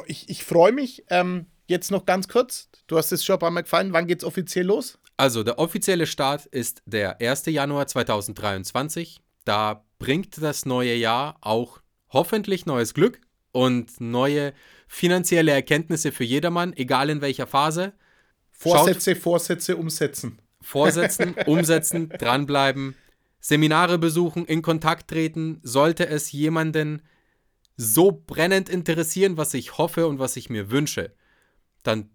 Ich, 0.06 0.28
ich 0.28 0.44
freue 0.44 0.72
mich. 0.72 1.04
Ähm, 1.08 1.46
jetzt 1.66 1.90
noch 1.90 2.06
ganz 2.06 2.28
kurz. 2.28 2.68
Du 2.86 2.96
hast 2.96 3.12
es 3.12 3.24
schon 3.24 3.36
ein 3.36 3.40
paar 3.40 3.50
Mal 3.50 3.62
gefallen. 3.62 3.92
Wann 3.92 4.06
geht 4.06 4.18
es 4.18 4.24
offiziell 4.24 4.66
los? 4.66 4.98
Also, 5.16 5.42
der 5.42 5.58
offizielle 5.58 6.06
Start 6.06 6.46
ist 6.46 6.82
der 6.86 7.20
1. 7.20 7.46
Januar 7.46 7.86
2023. 7.86 9.20
Da 9.48 9.84
bringt 9.98 10.40
das 10.42 10.66
neue 10.66 10.94
Jahr 10.94 11.38
auch 11.40 11.80
hoffentlich 12.10 12.66
neues 12.66 12.92
Glück 12.92 13.22
und 13.50 13.98
neue 13.98 14.52
finanzielle 14.88 15.52
Erkenntnisse 15.52 16.12
für 16.12 16.24
jedermann, 16.24 16.76
egal 16.76 17.08
in 17.08 17.22
welcher 17.22 17.46
Phase. 17.46 17.94
Vorsätze, 18.52 19.14
Schaut, 19.14 19.22
Vorsätze 19.22 19.78
umsetzen. 19.78 20.42
Vorsetzen, 20.60 21.34
umsetzen, 21.46 22.10
dranbleiben, 22.10 22.94
Seminare 23.40 23.96
besuchen, 23.96 24.44
in 24.44 24.60
Kontakt 24.60 25.08
treten, 25.08 25.60
sollte 25.62 26.06
es 26.06 26.30
jemanden 26.30 27.00
so 27.74 28.22
brennend 28.26 28.68
interessieren, 28.68 29.38
was 29.38 29.54
ich 29.54 29.78
hoffe 29.78 30.06
und 30.08 30.18
was 30.18 30.36
ich 30.36 30.50
mir 30.50 30.70
wünsche, 30.70 31.14
dann 31.84 32.10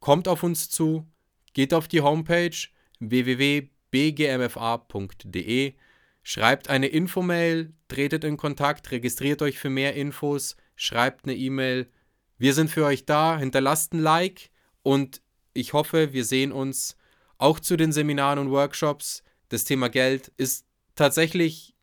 kommt 0.00 0.26
auf 0.26 0.42
uns 0.42 0.68
zu, 0.68 1.06
geht 1.52 1.74
auf 1.74 1.86
die 1.86 2.00
Homepage 2.00 2.56
www.bgmfa.de, 2.98 5.74
schreibt 6.22 6.68
eine 6.68 6.86
Infomail, 6.86 7.72
tretet 7.88 8.24
in 8.24 8.36
Kontakt, 8.36 8.90
registriert 8.90 9.42
euch 9.42 9.58
für 9.58 9.70
mehr 9.70 9.94
Infos, 9.94 10.56
schreibt 10.76 11.24
eine 11.24 11.34
E-Mail. 11.34 11.90
Wir 12.38 12.54
sind 12.54 12.70
für 12.70 12.84
euch 12.84 13.06
da, 13.06 13.38
hinterlasst 13.38 13.92
ein 13.92 14.00
Like 14.00 14.50
und 14.82 15.22
ich 15.54 15.72
hoffe, 15.72 16.12
wir 16.12 16.24
sehen 16.24 16.52
uns 16.52 16.96
auch 17.38 17.60
zu 17.60 17.76
den 17.76 17.92
Seminaren 17.92 18.38
und 18.38 18.50
Workshops. 18.50 19.22
Das 19.48 19.64
Thema 19.64 19.88
Geld 19.88 20.32
ist 20.36 20.66
tatsächlich 20.94 21.74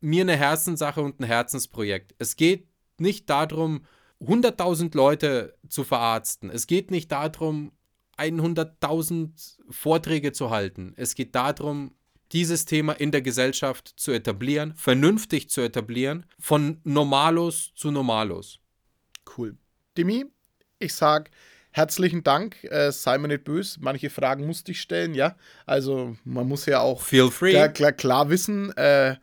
mir 0.00 0.22
eine 0.22 0.36
Herzenssache 0.36 1.00
und 1.00 1.20
ein 1.20 1.24
Herzensprojekt. 1.24 2.14
Es 2.18 2.36
geht 2.36 2.68
nicht 2.98 3.30
darum, 3.30 3.86
100.000 4.20 4.94
Leute 4.96 5.56
zu 5.68 5.84
verarzten. 5.84 6.50
Es 6.50 6.66
geht 6.66 6.90
nicht 6.90 7.10
darum, 7.12 7.72
100.000 8.18 9.58
Vorträge 9.70 10.32
zu 10.32 10.50
halten. 10.50 10.92
Es 10.96 11.14
geht 11.14 11.34
darum, 11.34 11.94
dieses 12.32 12.64
Thema 12.64 12.92
in 12.92 13.10
der 13.10 13.22
Gesellschaft 13.22 13.94
zu 13.96 14.12
etablieren, 14.12 14.74
vernünftig 14.76 15.50
zu 15.50 15.60
etablieren, 15.60 16.26
von 16.38 16.80
Normalos 16.84 17.72
zu 17.74 17.90
Normalos. 17.90 18.58
Cool. 19.36 19.56
Demi, 19.96 20.26
ich 20.78 20.94
sag 20.94 21.30
herzlichen 21.70 22.22
Dank. 22.22 22.62
Äh, 22.64 22.92
sei 22.92 23.18
mir 23.18 23.28
nicht 23.28 23.44
böse. 23.44 23.78
Manche 23.80 24.08
Fragen 24.08 24.46
musste 24.46 24.72
ich 24.72 24.80
stellen, 24.80 25.14
ja. 25.14 25.36
Also 25.66 26.16
man 26.24 26.46
muss 26.46 26.66
ja 26.66 26.80
auch 26.80 27.02
Feel 27.02 27.30
free. 27.30 27.50
Klar, 27.50 27.68
klar, 27.68 27.92
klar 27.92 28.30
wissen, 28.30 28.70
äh, 28.76 29.16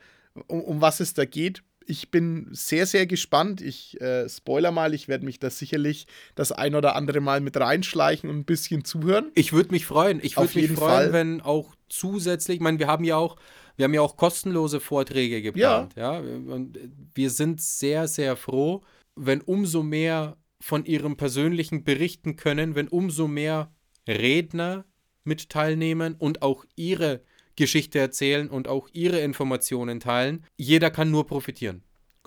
um, 0.48 0.62
um 0.62 0.82
was 0.82 1.00
es 1.00 1.14
da 1.14 1.26
geht 1.26 1.64
ich 1.92 2.10
bin 2.10 2.48
sehr, 2.52 2.86
sehr 2.86 3.06
gespannt. 3.06 3.62
Ich 3.62 4.00
äh, 4.00 4.30
spoiler 4.30 4.72
mal, 4.72 4.94
ich 4.94 5.08
werde 5.08 5.26
mich 5.26 5.40
da 5.40 5.50
sicherlich 5.50 6.08
das 6.36 6.52
ein 6.52 6.74
oder 6.74 6.96
andere 6.96 7.20
Mal 7.20 7.42
mit 7.42 7.58
reinschleichen 7.58 8.30
und 8.30 8.38
ein 8.38 8.46
bisschen 8.46 8.86
zuhören. 8.86 9.32
Ich 9.36 9.52
würde 9.52 9.72
mich 9.72 9.86
freuen. 9.86 10.20
Ich 10.24 10.38
würde 10.38 10.58
mich 10.58 10.72
freuen, 10.72 10.78
Fall. 10.78 11.14
wenn 11.14 11.42
auch 11.42 11.76
zusätzlich, 11.92 12.56
ich 12.58 12.62
meine, 12.62 12.80
wir 12.80 12.88
haben 12.88 13.04
ja 13.04 13.18
auch, 13.18 13.38
wir 13.76 13.86
haben 13.86 13.94
ja 13.94 14.02
auch 14.02 14.18
kostenlose 14.18 14.80
Vorträge 14.80 15.42
geplant. 15.42 15.96
Ja. 15.96 16.14
ja. 16.14 16.20
Und 16.20 16.78
wir 17.14 17.30
sind 17.30 17.62
sehr, 17.62 18.08
sehr 18.08 18.36
froh, 18.36 18.82
wenn 19.16 19.42
umso 19.42 19.84
mehr 19.84 20.38
von 20.62 20.86
ihrem 20.86 21.18
persönlichen 21.18 21.84
berichten 21.84 22.36
können, 22.36 22.76
wenn 22.76 22.88
umso 22.88 23.28
mehr 23.28 23.74
Redner 24.08 24.86
mit 25.24 25.50
teilnehmen 25.50 26.16
und 26.18 26.42
auch 26.42 26.66
ihre 26.76 27.22
Geschichte 27.56 28.00
erzählen 28.00 28.50
und 28.50 28.68
auch 28.68 28.90
ihre 28.94 29.20
Informationen 29.22 30.00
teilen. 30.00 30.46
Jeder 30.58 30.90
kann 30.90 31.12
nur 31.12 31.28
profitieren. 31.28 31.84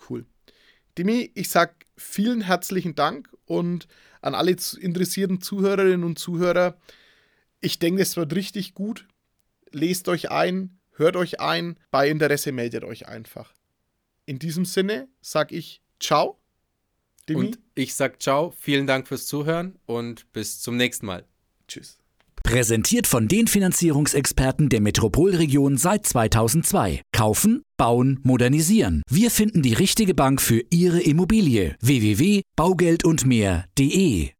Cool. 0.08 0.26
Demi, 0.98 1.30
ich 1.34 1.48
sag 1.48 1.86
vielen 1.96 2.42
herzlichen 2.42 2.94
Dank 2.94 3.28
und 3.46 3.88
an 4.20 4.34
alle 4.34 4.56
interessierten 4.80 5.40
Zuhörerinnen 5.40 6.04
und 6.04 6.18
Zuhörer. 6.18 6.78
Ich 7.60 7.78
denke, 7.78 8.02
es 8.02 8.16
wird 8.16 8.34
richtig 8.34 8.74
gut. 8.74 9.06
Lest 9.74 10.08
euch 10.08 10.30
ein, 10.30 10.78
hört 10.92 11.16
euch 11.16 11.40
ein. 11.40 11.76
Bei 11.90 12.08
Interesse 12.08 12.52
meldet 12.52 12.84
euch 12.84 13.08
einfach. 13.08 13.52
In 14.24 14.38
diesem 14.38 14.64
Sinne 14.64 15.08
sag 15.20 15.52
ich 15.52 15.82
Ciao. 15.98 16.38
Demi. 17.28 17.40
Und 17.40 17.58
ich 17.74 17.94
sag 17.94 18.22
Ciao. 18.22 18.54
Vielen 18.58 18.86
Dank 18.86 19.08
fürs 19.08 19.26
Zuhören 19.26 19.80
und 19.84 20.32
bis 20.32 20.60
zum 20.60 20.76
nächsten 20.76 21.06
Mal. 21.06 21.24
Tschüss. 21.66 21.98
Präsentiert 22.44 23.08
von 23.08 23.26
den 23.26 23.48
Finanzierungsexperten 23.48 24.68
der 24.68 24.80
Metropolregion 24.80 25.76
seit 25.76 26.06
2002. 26.06 27.02
Kaufen, 27.10 27.64
bauen, 27.76 28.20
modernisieren. 28.22 29.02
Wir 29.08 29.32
finden 29.32 29.62
die 29.62 29.72
richtige 29.72 30.14
Bank 30.14 30.40
für 30.40 30.62
Ihre 30.70 31.00
Immobilie. 31.00 31.74
www.baugeldundmehr.de 31.80 34.30